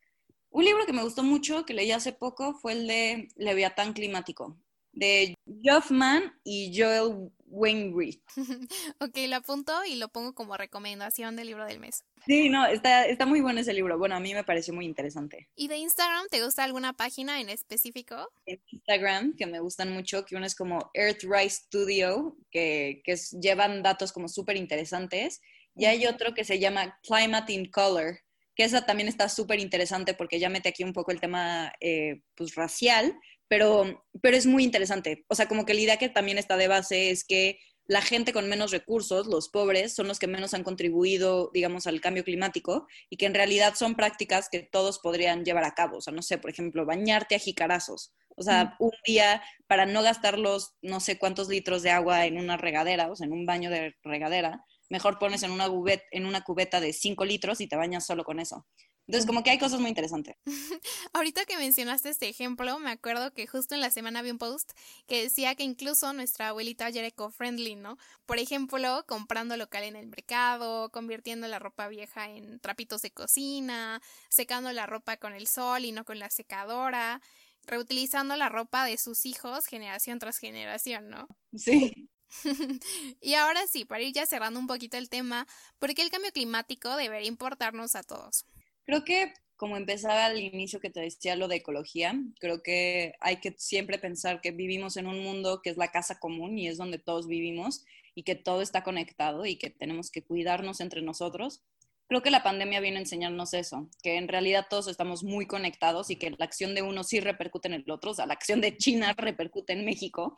un 0.50 0.66
libro 0.66 0.86
que 0.86 0.94
me 0.94 1.04
gustó 1.04 1.24
mucho, 1.24 1.66
que 1.66 1.74
leí 1.74 1.92
hace 1.92 2.14
poco, 2.14 2.56
fue 2.56 2.74
el 2.74 2.88
de 2.88 3.28
Leviatán 3.36 3.94
Climático, 3.94 4.58
de 4.92 5.36
Joffman 5.64 6.34
y 6.44 6.74
Joel 6.76 7.32
Wainwright. 7.46 8.22
ok, 9.00 9.18
lo 9.28 9.36
apunto 9.38 9.74
y 9.86 9.96
lo 9.96 10.10
pongo 10.10 10.34
como 10.34 10.58
recomendación 10.58 11.36
del 11.36 11.48
libro 11.48 11.66
del 11.66 11.80
mes. 11.80 12.04
Sí, 12.26 12.50
no, 12.50 12.66
está, 12.66 13.06
está 13.06 13.26
muy 13.26 13.42
bueno 13.42 13.60
ese 13.60 13.74
libro. 13.74 13.98
Bueno, 13.98 14.16
a 14.16 14.20
mí 14.20 14.34
me 14.34 14.44
pareció 14.44 14.74
muy 14.74 14.86
interesante. 14.86 15.48
¿Y 15.56 15.68
de 15.68 15.78
Instagram 15.78 16.26
te 16.30 16.44
gusta 16.44 16.64
alguna 16.64 16.94
página 16.94 17.40
en 17.40 17.50
específico? 17.50 18.30
En 18.46 18.62
Instagram, 18.72 19.36
que 19.36 19.46
me 19.46 19.60
gustan 19.60 19.92
mucho, 19.92 20.26
que 20.26 20.36
uno 20.36 20.46
es 20.46 20.56
como 20.56 20.90
Earthrise 20.94 21.64
Studio, 21.66 22.36
que, 22.52 23.02
que 23.04 23.16
llevan 23.40 23.84
datos 23.84 24.12
como 24.12 24.28
súper 24.28 24.58
interesantes. 24.58 25.42
Y 25.76 25.86
hay 25.86 26.06
otro 26.06 26.34
que 26.34 26.46
se 26.46 26.60
llama 26.60 27.00
Climate 27.04 27.54
in 27.54 27.70
Color, 27.70 28.20
que 28.56 28.64
esa 28.64 28.86
también 28.86 29.10
está 29.10 29.28
súper 29.30 29.60
interesante 29.60 30.14
porque 30.14 30.40
ya 30.40 30.50
mete 30.50 30.70
aquí 30.70 30.84
un 30.84 30.94
poco 30.94 31.12
el 31.12 31.20
tema 31.20 31.74
eh, 31.82 32.22
pues, 32.36 32.56
racial, 32.56 33.20
pero, 33.48 34.06
pero 34.22 34.38
es 34.38 34.46
muy 34.46 34.64
interesante. 34.64 35.26
O 35.28 35.36
sea, 35.36 35.48
como 35.48 35.66
que 35.66 35.74
la 35.74 35.82
idea 35.82 35.98
que 35.98 36.10
también 36.10 36.38
está 36.38 36.58
de 36.58 36.68
base 36.68 37.12
es 37.12 37.24
que 37.24 37.60
la 37.88 38.02
gente 38.02 38.34
con 38.34 38.50
menos 38.50 38.72
recursos, 38.72 39.28
los 39.28 39.50
pobres, 39.50 39.94
son 39.94 40.08
los 40.08 40.18
que 40.18 40.28
menos 40.28 40.54
han 40.54 40.64
contribuido, 40.64 41.52
digamos, 41.54 41.86
al 41.86 42.02
cambio 42.02 42.24
climático 42.24 42.88
y 43.10 43.18
que 43.18 43.28
en 43.28 43.36
realidad 43.36 43.76
son 43.76 43.96
prácticas 43.96 44.50
que 44.50 44.62
todos 44.62 45.00
podrían 45.00 45.46
llevar 45.46 45.66
a 45.66 45.76
cabo. 45.76 45.98
O 45.98 46.02
sea, 46.02 46.14
no 46.14 46.24
sé, 46.24 46.38
por 46.38 46.50
ejemplo, 46.50 46.86
bañarte 46.86 47.36
a 47.36 47.40
jicarazos. 47.40 48.14
O 48.36 48.44
sea, 48.44 48.76
un 48.80 48.92
día 49.06 49.42
para 49.68 49.86
no 49.86 50.02
gastar 50.02 50.38
los 50.38 50.76
no 50.82 51.00
sé 51.00 51.18
cuántos 51.18 51.48
litros 51.48 51.84
de 51.84 51.92
agua 51.92 52.26
en 52.26 52.38
una 52.38 52.58
regadera, 52.58 53.10
o 53.10 53.16
sea, 53.16 53.28
en 53.28 53.34
un 53.34 53.46
baño 53.46 53.70
de 53.70 53.96
regadera, 54.04 54.66
mejor 54.90 55.20
pones 55.20 55.44
en 55.44 55.52
una, 55.52 55.70
cubeta, 55.70 56.04
en 56.12 56.26
una 56.26 56.42
cubeta 56.42 56.82
de 56.82 56.92
5 56.92 57.24
litros 57.24 57.62
y 57.62 57.68
te 57.68 57.78
bañas 57.78 58.06
solo 58.06 58.24
con 58.24 58.40
eso. 58.40 58.66
Entonces, 59.08 59.28
como 59.28 59.44
que 59.44 59.52
hay 59.52 59.60
cosas 59.60 59.80
muy 59.80 59.90
interesantes. 59.90 60.36
Ahorita 61.14 61.46
que 61.46 61.58
mencionaste 61.58 62.10
este 62.10 62.28
ejemplo, 62.28 62.80
me 62.80 62.90
acuerdo 62.90 63.34
que 63.34 63.46
justo 63.46 63.76
en 63.76 63.82
la 63.82 63.92
semana 63.92 64.24
vi 64.24 64.32
un 64.32 64.40
post 64.40 64.72
que 65.08 65.22
decía 65.22 65.54
que 65.56 65.64
incluso 65.64 66.12
nuestra 66.14 66.50
abuelita 66.50 66.90
ya 66.90 67.02
era 67.02 67.10
eco-friendly, 67.10 67.76
¿no? 67.76 67.98
Por 68.26 68.40
ejemplo, 68.40 69.06
comprando 69.08 69.58
local 69.58 69.84
en 69.84 69.96
el 69.96 70.08
mercado, 70.08 70.90
convirtiendo 70.92 71.48
la 71.48 71.60
ropa 71.60 71.88
vieja 71.88 72.30
en 72.30 72.60
trapitos 72.60 73.04
de 73.04 73.12
cocina, 73.12 74.02
secando 74.30 74.72
la 74.72 74.88
ropa 74.88 75.18
con 75.18 75.34
el 75.34 75.48
sol 75.48 75.86
y 75.86 75.92
no 75.92 76.04
con 76.04 76.18
la 76.18 76.32
secadora, 76.32 77.22
reutilizando 77.64 78.36
la 78.36 78.50
ropa 78.50 78.86
de 78.86 78.98
sus 78.98 79.26
hijos 79.26 79.68
generación 79.68 80.18
tras 80.18 80.38
generación, 80.40 81.10
¿no? 81.10 81.28
Sí. 81.56 82.10
y 83.22 83.36
ahora 83.36 83.68
sí, 83.68 83.86
para 83.86 84.02
ir 84.02 84.14
ya 84.14 84.26
cerrando 84.26 84.60
un 84.60 84.68
poquito 84.68 84.98
el 84.98 85.10
tema, 85.10 85.48
¿por 85.80 85.94
qué 85.94 86.02
el 86.02 86.10
cambio 86.10 86.32
climático 86.32 86.96
debería 86.96 87.28
importarnos 87.28 87.96
a 87.96 88.04
todos? 88.04 88.46
Creo 88.86 89.04
que 89.04 89.34
como 89.58 89.78
empezaba 89.78 90.26
al 90.26 90.40
inicio 90.40 90.80
que 90.80 90.90
te 90.90 91.00
decía 91.00 91.36
lo 91.36 91.48
de 91.48 91.58
ecología, 91.58 92.14
creo 92.40 92.62
que 92.62 93.14
hay 93.22 93.38
que 93.38 93.56
siempre 93.58 93.98
pensar 93.98 94.42
que 94.42 94.52
vivimos 94.52 94.98
en 94.98 95.08
un 95.08 95.24
mundo 95.24 95.62
que 95.64 95.70
es 95.70 95.78
la 95.78 95.92
casa 95.92 96.20
común 96.20 96.58
y 96.58 96.68
es 96.68 96.78
donde 96.78 97.00
todos 97.00 97.28
vivimos 97.28 97.86
y 98.16 98.24
que 98.24 98.36
todo 98.36 98.62
está 98.62 98.84
conectado 98.84 99.46
y 99.46 99.56
que 99.56 99.70
tenemos 99.70 100.12
que 100.12 100.24
cuidarnos 100.24 100.82
entre 100.82 101.02
nosotros. 101.02 101.64
Creo 102.08 102.22
que 102.22 102.32
la 102.32 102.44
pandemia 102.44 102.82
viene 102.82 102.98
a 102.98 103.02
enseñarnos 103.02 103.54
eso, 103.54 103.90
que 104.04 104.18
en 104.18 104.28
realidad 104.28 104.68
todos 104.70 104.88
estamos 104.88 105.24
muy 105.24 105.48
conectados 105.48 106.10
y 106.12 106.18
que 106.18 106.30
la 106.32 106.46
acción 106.46 106.76
de 106.76 106.82
uno 106.82 107.04
sí 107.04 107.20
repercute 107.20 107.68
en 107.68 107.74
el 107.76 107.90
otro, 107.90 108.12
o 108.12 108.14
sea, 108.14 108.28
la 108.28 108.34
acción 108.34 108.62
de 108.62 108.78
China 108.78 109.14
repercute 109.18 109.74
en 109.74 109.86
México. 109.86 110.38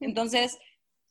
Entonces, 0.00 0.56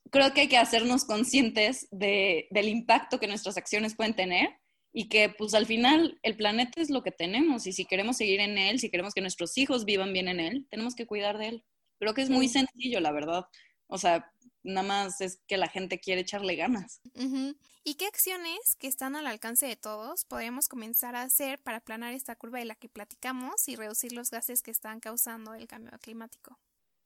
creo 0.10 0.34
que 0.34 0.42
hay 0.42 0.48
que 0.48 0.58
hacernos 0.58 1.06
conscientes 1.06 1.88
de, 1.92 2.48
del 2.50 2.70
impacto 2.70 3.20
que 3.20 3.28
nuestras 3.28 3.58
acciones 3.58 3.96
pueden 3.96 4.16
tener 4.16 4.61
y 4.94 5.08
que 5.08 5.30
pues 5.30 5.54
al 5.54 5.66
final 5.66 6.20
el 6.24 6.36
planeta 6.36 6.82
es 6.82 6.90
lo 6.90 7.04
que 7.04 7.12
tenemos 7.12 7.66
y 7.68 7.74
si 7.74 7.86
queremos 7.86 8.18
seguir 8.18 8.40
en 8.40 8.58
él, 8.58 8.80
si 8.80 8.90
queremos 8.90 9.14
que 9.14 9.22
nuestros 9.22 9.58
hijos 9.58 9.86
vivan 9.86 10.14
bien 10.14 10.28
en 10.28 10.40
él, 10.40 10.68
tenemos 10.70 10.96
que 10.96 11.06
cuidar 11.06 11.38
de 11.38 11.48
él. 11.48 11.66
Creo 12.00 12.14
que 12.14 12.24
es 12.24 12.30
muy 12.30 12.48
sencillo, 12.48 13.00
la 13.00 13.12
verdad. 13.12 13.46
O 13.88 13.98
sea, 13.98 14.32
nada 14.64 14.88
más 14.88 15.22
es 15.22 15.42
que 15.48 15.58
la 15.58 15.68
gente 15.68 16.00
quiere 16.00 16.22
echarle 16.22 16.56
ganas. 16.56 17.02
¿Y 17.84 17.96
qué 17.96 18.06
acciones 18.06 18.76
que 18.78 18.88
están 18.88 19.16
al 19.16 19.28
alcance 19.28 19.66
de 19.66 19.76
todos 19.76 20.26
podemos 20.26 20.68
comenzar 20.68 21.16
a 21.16 21.24
hacer 21.24 21.60
para 21.60 21.78
aplanar 21.78 22.14
esta 22.14 22.36
curva 22.36 22.60
de 22.60 22.66
la 22.66 22.76
que 22.76 22.90
platicamos 22.90 23.68
y 23.68 23.76
reducir 23.76 24.14
los 24.14 24.30
gases 24.30 24.62
que 24.62 24.72
están 24.72 25.00
causando 25.00 25.54
el 25.54 25.68
cambio 25.68 25.98
climático? 26.00 26.60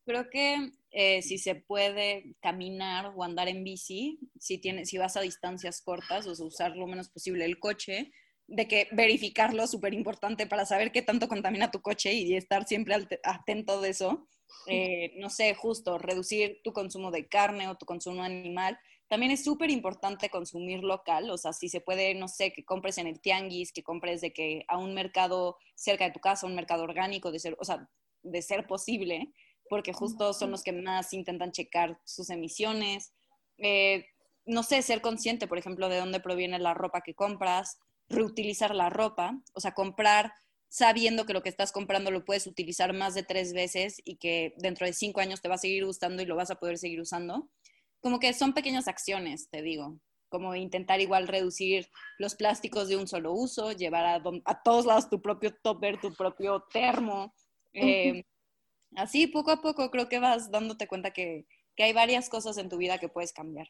Creo 0.05 0.29
que 0.29 0.71
eh, 0.91 1.21
si 1.23 1.37
se 1.37 1.55
puede 1.55 2.35
caminar 2.39 3.11
o 3.15 3.23
andar 3.23 3.47
en 3.47 3.63
bici, 3.63 4.19
si, 4.39 4.59
tienes, 4.59 4.89
si 4.89 4.97
vas 4.97 5.17
a 5.17 5.21
distancias 5.21 5.81
cortas, 5.81 6.27
o 6.27 6.35
sea, 6.35 6.45
usar 6.45 6.77
lo 6.77 6.85
menos 6.85 7.09
posible 7.09 7.43
el 7.45 7.59
coche, 7.59 8.11
de 8.47 8.67
que 8.67 8.87
verificarlo 8.91 9.65
súper 9.65 9.95
importante 9.95 10.45
para 10.45 10.65
saber 10.65 10.91
qué 10.91 11.01
tanto 11.01 11.27
contamina 11.27 11.71
tu 11.71 11.81
coche 11.81 12.13
y 12.13 12.35
estar 12.35 12.67
siempre 12.67 12.95
atento 13.23 13.81
de 13.81 13.89
eso. 13.89 14.27
Eh, 14.67 15.13
no 15.17 15.29
sé, 15.29 15.53
justo 15.55 15.97
reducir 15.97 16.61
tu 16.63 16.71
consumo 16.71 17.11
de 17.11 17.27
carne 17.27 17.67
o 17.67 17.75
tu 17.75 17.85
consumo 17.85 18.23
animal. 18.23 18.79
También 19.07 19.31
es 19.31 19.43
súper 19.43 19.69
importante 19.69 20.29
consumir 20.29 20.83
local, 20.83 21.29
o 21.29 21.37
sea, 21.37 21.51
si 21.51 21.67
se 21.67 21.81
puede, 21.81 22.13
no 22.15 22.27
sé, 22.27 22.53
que 22.53 22.63
compres 22.63 22.97
en 22.99 23.07
el 23.07 23.19
tianguis, 23.19 23.73
que 23.73 23.83
compres 23.83 24.21
de 24.21 24.33
que 24.33 24.63
a 24.67 24.77
un 24.77 24.93
mercado 24.93 25.57
cerca 25.75 26.05
de 26.05 26.11
tu 26.11 26.19
casa, 26.19 26.47
un 26.47 26.55
mercado 26.55 26.83
orgánico, 26.83 27.31
de 27.31 27.39
ser, 27.39 27.57
o 27.59 27.65
sea, 27.65 27.89
de 28.21 28.41
ser 28.41 28.65
posible, 28.65 29.33
porque 29.69 29.93
justo 29.93 30.33
son 30.33 30.51
los 30.51 30.63
que 30.63 30.73
más 30.73 31.13
intentan 31.13 31.51
checar 31.51 31.99
sus 32.03 32.29
emisiones. 32.29 33.13
Eh, 33.57 34.05
no 34.45 34.63
sé, 34.63 34.81
ser 34.81 35.01
consciente, 35.01 35.47
por 35.47 35.57
ejemplo, 35.57 35.89
de 35.89 35.97
dónde 35.97 36.19
proviene 36.19 36.59
la 36.59 36.73
ropa 36.73 37.01
que 37.01 37.15
compras, 37.15 37.79
reutilizar 38.09 38.75
la 38.75 38.89
ropa, 38.89 39.41
o 39.53 39.59
sea, 39.59 39.73
comprar 39.73 40.33
sabiendo 40.69 41.25
que 41.25 41.33
lo 41.33 41.41
que 41.41 41.49
estás 41.49 41.71
comprando 41.71 42.11
lo 42.11 42.25
puedes 42.25 42.47
utilizar 42.47 42.93
más 42.93 43.15
de 43.15 43.23
tres 43.23 43.53
veces 43.53 44.01
y 44.03 44.17
que 44.17 44.53
dentro 44.57 44.85
de 44.85 44.93
cinco 44.93 45.21
años 45.21 45.41
te 45.41 45.47
va 45.47 45.55
a 45.55 45.59
seguir 45.59 45.85
gustando 45.85 46.21
y 46.21 46.25
lo 46.25 46.35
vas 46.35 46.51
a 46.51 46.55
poder 46.55 46.77
seguir 46.77 46.99
usando. 46.99 47.49
Como 48.01 48.19
que 48.19 48.33
son 48.33 48.53
pequeñas 48.53 48.87
acciones, 48.87 49.49
te 49.49 49.61
digo, 49.61 49.99
como 50.29 50.53
intentar 50.53 50.99
igual 50.99 51.27
reducir 51.27 51.87
los 52.17 52.35
plásticos 52.35 52.87
de 52.89 52.97
un 52.97 53.07
solo 53.07 53.33
uso, 53.33 53.71
llevar 53.71 54.05
a, 54.05 54.23
a 54.45 54.63
todos 54.63 54.85
lados 54.85 55.09
tu 55.09 55.21
propio 55.21 55.55
topper, 55.63 55.99
tu 55.99 56.13
propio 56.13 56.65
termo. 56.71 57.33
Eh, 57.73 58.23
así 58.97 59.27
poco 59.27 59.51
a 59.51 59.61
poco 59.61 59.91
creo 59.91 60.09
que 60.09 60.19
vas 60.19 60.51
dándote 60.51 60.87
cuenta 60.87 61.11
que, 61.11 61.45
que 61.75 61.83
hay 61.83 61.93
varias 61.93 62.29
cosas 62.29 62.57
en 62.57 62.69
tu 62.69 62.77
vida 62.77 62.97
que 62.97 63.09
puedes 63.09 63.33
cambiar. 63.33 63.67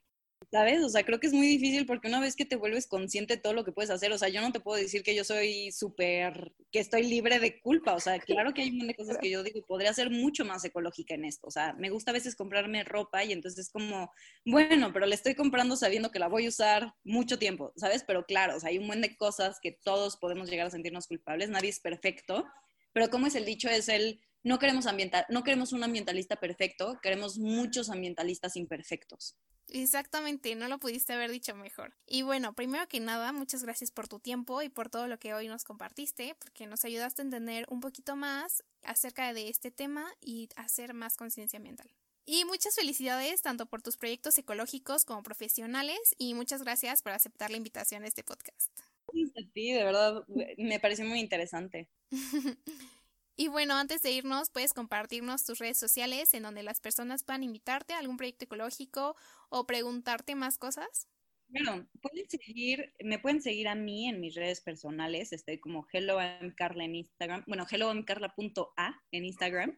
¿Sabes? 0.52 0.84
O 0.84 0.90
sea, 0.90 1.04
creo 1.04 1.20
que 1.20 1.28
es 1.28 1.34
muy 1.34 1.48
difícil 1.48 1.86
porque 1.86 2.08
una 2.08 2.20
vez 2.20 2.36
que 2.36 2.46
te 2.46 2.56
vuelves 2.56 2.88
consciente 2.88 3.36
de 3.36 3.42
todo 3.42 3.54
lo 3.54 3.66
que 3.66 3.72
puedes 3.72 3.90
hacer, 3.90 4.12
o 4.12 4.18
sea, 4.18 4.30
yo 4.30 4.42
no 4.42 4.52
te 4.52 4.60
puedo 4.60 4.80
decir 4.80 5.02
que 5.02 5.16
yo 5.16 5.24
soy 5.24 5.72
súper, 5.72 6.54
que 6.72 6.80
estoy 6.80 7.04
libre 7.04 7.40
de 7.40 7.60
culpa, 7.60 7.94
o 7.96 8.00
sea, 8.00 8.20
claro 8.20 8.54
que 8.54 8.62
hay 8.62 8.70
un 8.70 8.78
montón 8.78 8.88
de 8.90 8.96
cosas 8.96 9.18
que 9.18 9.30
yo 9.30 9.44
digo, 9.44 9.66
podría 9.66 9.94
ser 9.94 10.12
mucho 10.12 10.46
más 10.46 10.64
ecológica 10.64 11.16
en 11.16 11.26
esto, 11.26 11.48
o 11.48 11.52
sea, 11.52 11.74
me 11.74 11.90
gusta 11.90 12.12
a 12.12 12.14
veces 12.14 12.36
comprarme 12.36 12.84
ropa 12.84 13.24
y 13.24 13.34
entonces 13.34 13.66
es 13.66 13.72
como, 13.72 14.12
bueno, 14.46 14.94
pero 14.94 15.08
le 15.08 15.16
estoy 15.16 15.36
comprando 15.36 15.76
sabiendo 15.76 16.12
que 16.12 16.20
la 16.20 16.28
voy 16.28 16.46
a 16.46 16.50
usar 16.50 16.94
mucho 17.04 17.40
tiempo, 17.40 17.74
¿sabes? 17.76 18.04
Pero 18.06 18.26
claro, 18.26 18.58
o 18.58 18.60
sea, 18.60 18.70
hay 18.70 18.78
un 18.78 18.86
montón 18.86 19.02
de 19.02 19.18
cosas 19.18 19.60
que 19.62 19.72
todos 19.72 20.18
podemos 20.18 20.50
llegar 20.50 20.68
a 20.68 20.72
sentirnos 20.72 21.08
culpables, 21.08 21.50
nadie 21.50 21.70
es 21.70 21.80
perfecto, 21.80 22.46
pero 22.94 23.10
como 23.10 23.28
es 23.28 23.36
el 23.36 23.46
dicho, 23.46 23.68
es 23.68 23.90
el 23.90 24.22
no 24.46 24.60
queremos, 24.60 24.86
ambiental, 24.86 25.26
no 25.28 25.44
queremos 25.44 25.74
un 25.74 25.84
ambientalista 25.84 26.36
perfecto, 26.36 27.00
queremos 27.02 27.40
muchos 27.40 27.90
ambientalistas 27.90 28.56
imperfectos. 28.56 29.36
Exactamente, 29.70 30.54
no 30.54 30.68
lo 30.68 30.80
pudiste 30.80 31.14
haber 31.14 31.32
dicho 31.32 31.56
mejor. 31.56 31.96
Y 32.06 32.22
bueno, 32.22 32.54
primero 32.54 32.88
que 32.88 33.00
nada, 33.00 33.34
muchas 33.34 33.64
gracias 33.64 33.90
por 33.90 34.08
tu 34.08 34.20
tiempo 34.20 34.62
y 34.62 34.70
por 34.70 34.92
todo 34.92 35.08
lo 35.08 35.18
que 35.18 35.34
hoy 35.34 35.48
nos 35.48 35.64
compartiste, 35.64 36.36
porque 36.38 36.68
nos 36.68 36.86
ayudaste 36.86 37.24
a 37.24 37.26
entender 37.26 37.66
un 37.70 37.80
poquito 37.80 38.16
más 38.16 38.64
acerca 38.84 39.34
de 39.34 39.50
este 39.50 39.72
tema 39.72 40.14
y 40.22 40.48
hacer 40.56 40.94
más 40.94 41.18
conciencia 41.18 41.58
ambiental. 41.58 41.90
Y 42.28 42.46
muchas 42.46 42.76
felicidades 42.76 43.42
tanto 43.42 43.66
por 43.66 43.82
tus 43.82 43.98
proyectos 43.98 44.38
ecológicos 44.38 45.06
como 45.06 45.24
profesionales 45.24 45.98
y 46.20 46.36
muchas 46.36 46.62
gracias 46.62 47.02
por 47.02 47.14
aceptar 47.14 47.50
la 47.50 47.58
invitación 47.58 48.04
a 48.04 48.08
este 48.08 48.24
podcast. 48.24 48.72
A 49.08 49.52
ti, 49.54 49.72
de 49.72 49.84
verdad, 49.84 50.24
me 50.58 50.80
pareció 50.80 51.06
muy 51.06 51.20
interesante. 51.20 51.90
Y 53.38 53.50
bueno, 53.50 53.76
antes 53.76 54.02
de 54.02 54.12
irnos, 54.12 54.50
puedes 54.50 54.74
compartirnos 54.74 55.44
tus 55.44 55.60
redes 55.60 55.78
sociales 55.78 56.34
en 56.34 56.44
donde 56.44 56.64
las 56.64 56.80
personas 56.80 57.24
puedan 57.24 57.44
invitarte 57.44 57.94
a 57.94 58.00
algún 58.00 58.16
proyecto 58.16 58.46
ecológico 58.46 59.16
o 59.50 59.68
preguntarte 59.68 60.36
más 60.36 60.58
cosas. 60.58 61.10
Bueno, 61.50 61.88
pueden 62.02 62.30
seguir, 62.30 62.94
me 63.04 63.20
pueden 63.20 63.42
seguir 63.42 63.68
a 63.68 63.76
mí 63.76 64.08
en 64.08 64.20
mis 64.20 64.36
redes 64.36 64.62
personales. 64.62 65.34
Estoy 65.34 65.60
como 65.60 65.86
HelloMCarla 65.92 66.86
en 66.86 66.96
Instagram. 66.96 67.44
Bueno, 67.46 67.66
HelloMCarla.a 67.70 69.04
en 69.12 69.26
Instagram. 69.26 69.78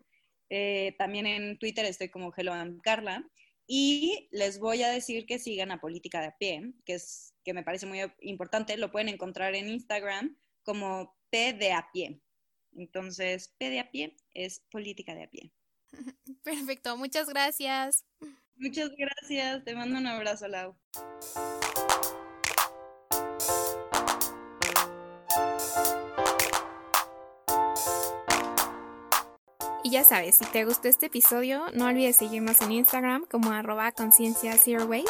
Eh, 0.49 0.95
también 0.97 1.25
en 1.25 1.57
Twitter 1.57 1.85
estoy 1.85 2.09
como 2.09 2.31
HelloMCarla. 2.31 3.27
Y 3.65 4.29
les 4.31 4.59
voy 4.59 4.83
a 4.83 4.89
decir 4.89 5.25
que 5.25 5.39
sigan 5.39 5.71
a 5.71 5.81
Política 5.81 6.21
de 6.21 6.27
a 6.27 6.37
pie, 6.37 6.73
que 6.85 6.93
es 6.93 7.33
que 7.43 7.53
me 7.53 7.63
parece 7.63 7.85
muy 7.85 7.99
importante. 8.21 8.77
Lo 8.77 8.91
pueden 8.91 9.09
encontrar 9.09 9.55
en 9.55 9.67
Instagram 9.67 10.37
como 10.63 11.17
P 11.29 11.53
de 11.53 11.73
a 11.73 11.89
pie. 11.91 12.21
Entonces, 12.77 13.53
P 13.57 13.69
de 13.69 13.79
a 13.79 13.91
pie 13.91 14.15
es 14.33 14.61
política 14.71 15.15
de 15.15 15.23
a 15.23 15.29
pie. 15.29 15.51
Perfecto, 16.43 16.95
muchas 16.95 17.27
gracias. 17.27 18.05
Muchas 18.55 18.91
gracias, 18.97 19.63
te 19.65 19.75
mando 19.75 19.97
un 19.99 20.07
abrazo, 20.07 20.47
Lau. 20.47 20.75
Y 29.83 29.91
ya 29.91 30.03
sabes, 30.03 30.35
si 30.35 30.45
te 30.45 30.65
gustó 30.65 30.89
este 30.89 31.05
episodio, 31.05 31.67
no 31.73 31.85
olvides 31.85 32.17
seguirnos 32.17 32.61
en 32.61 32.73
Instagram 32.73 33.25
como 33.25 33.51
arroba 33.51 33.91
conciencia 33.93 34.57
zero 34.57 34.85
waste, 34.85 35.09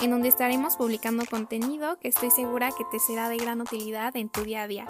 en 0.00 0.10
donde 0.10 0.28
estaremos 0.28 0.76
publicando 0.76 1.26
contenido 1.26 1.98
que 1.98 2.08
estoy 2.08 2.30
segura 2.30 2.70
que 2.70 2.84
te 2.90 2.98
será 2.98 3.28
de 3.28 3.36
gran 3.36 3.60
utilidad 3.60 4.16
en 4.16 4.30
tu 4.30 4.42
día 4.42 4.62
a 4.62 4.66
día. 4.66 4.86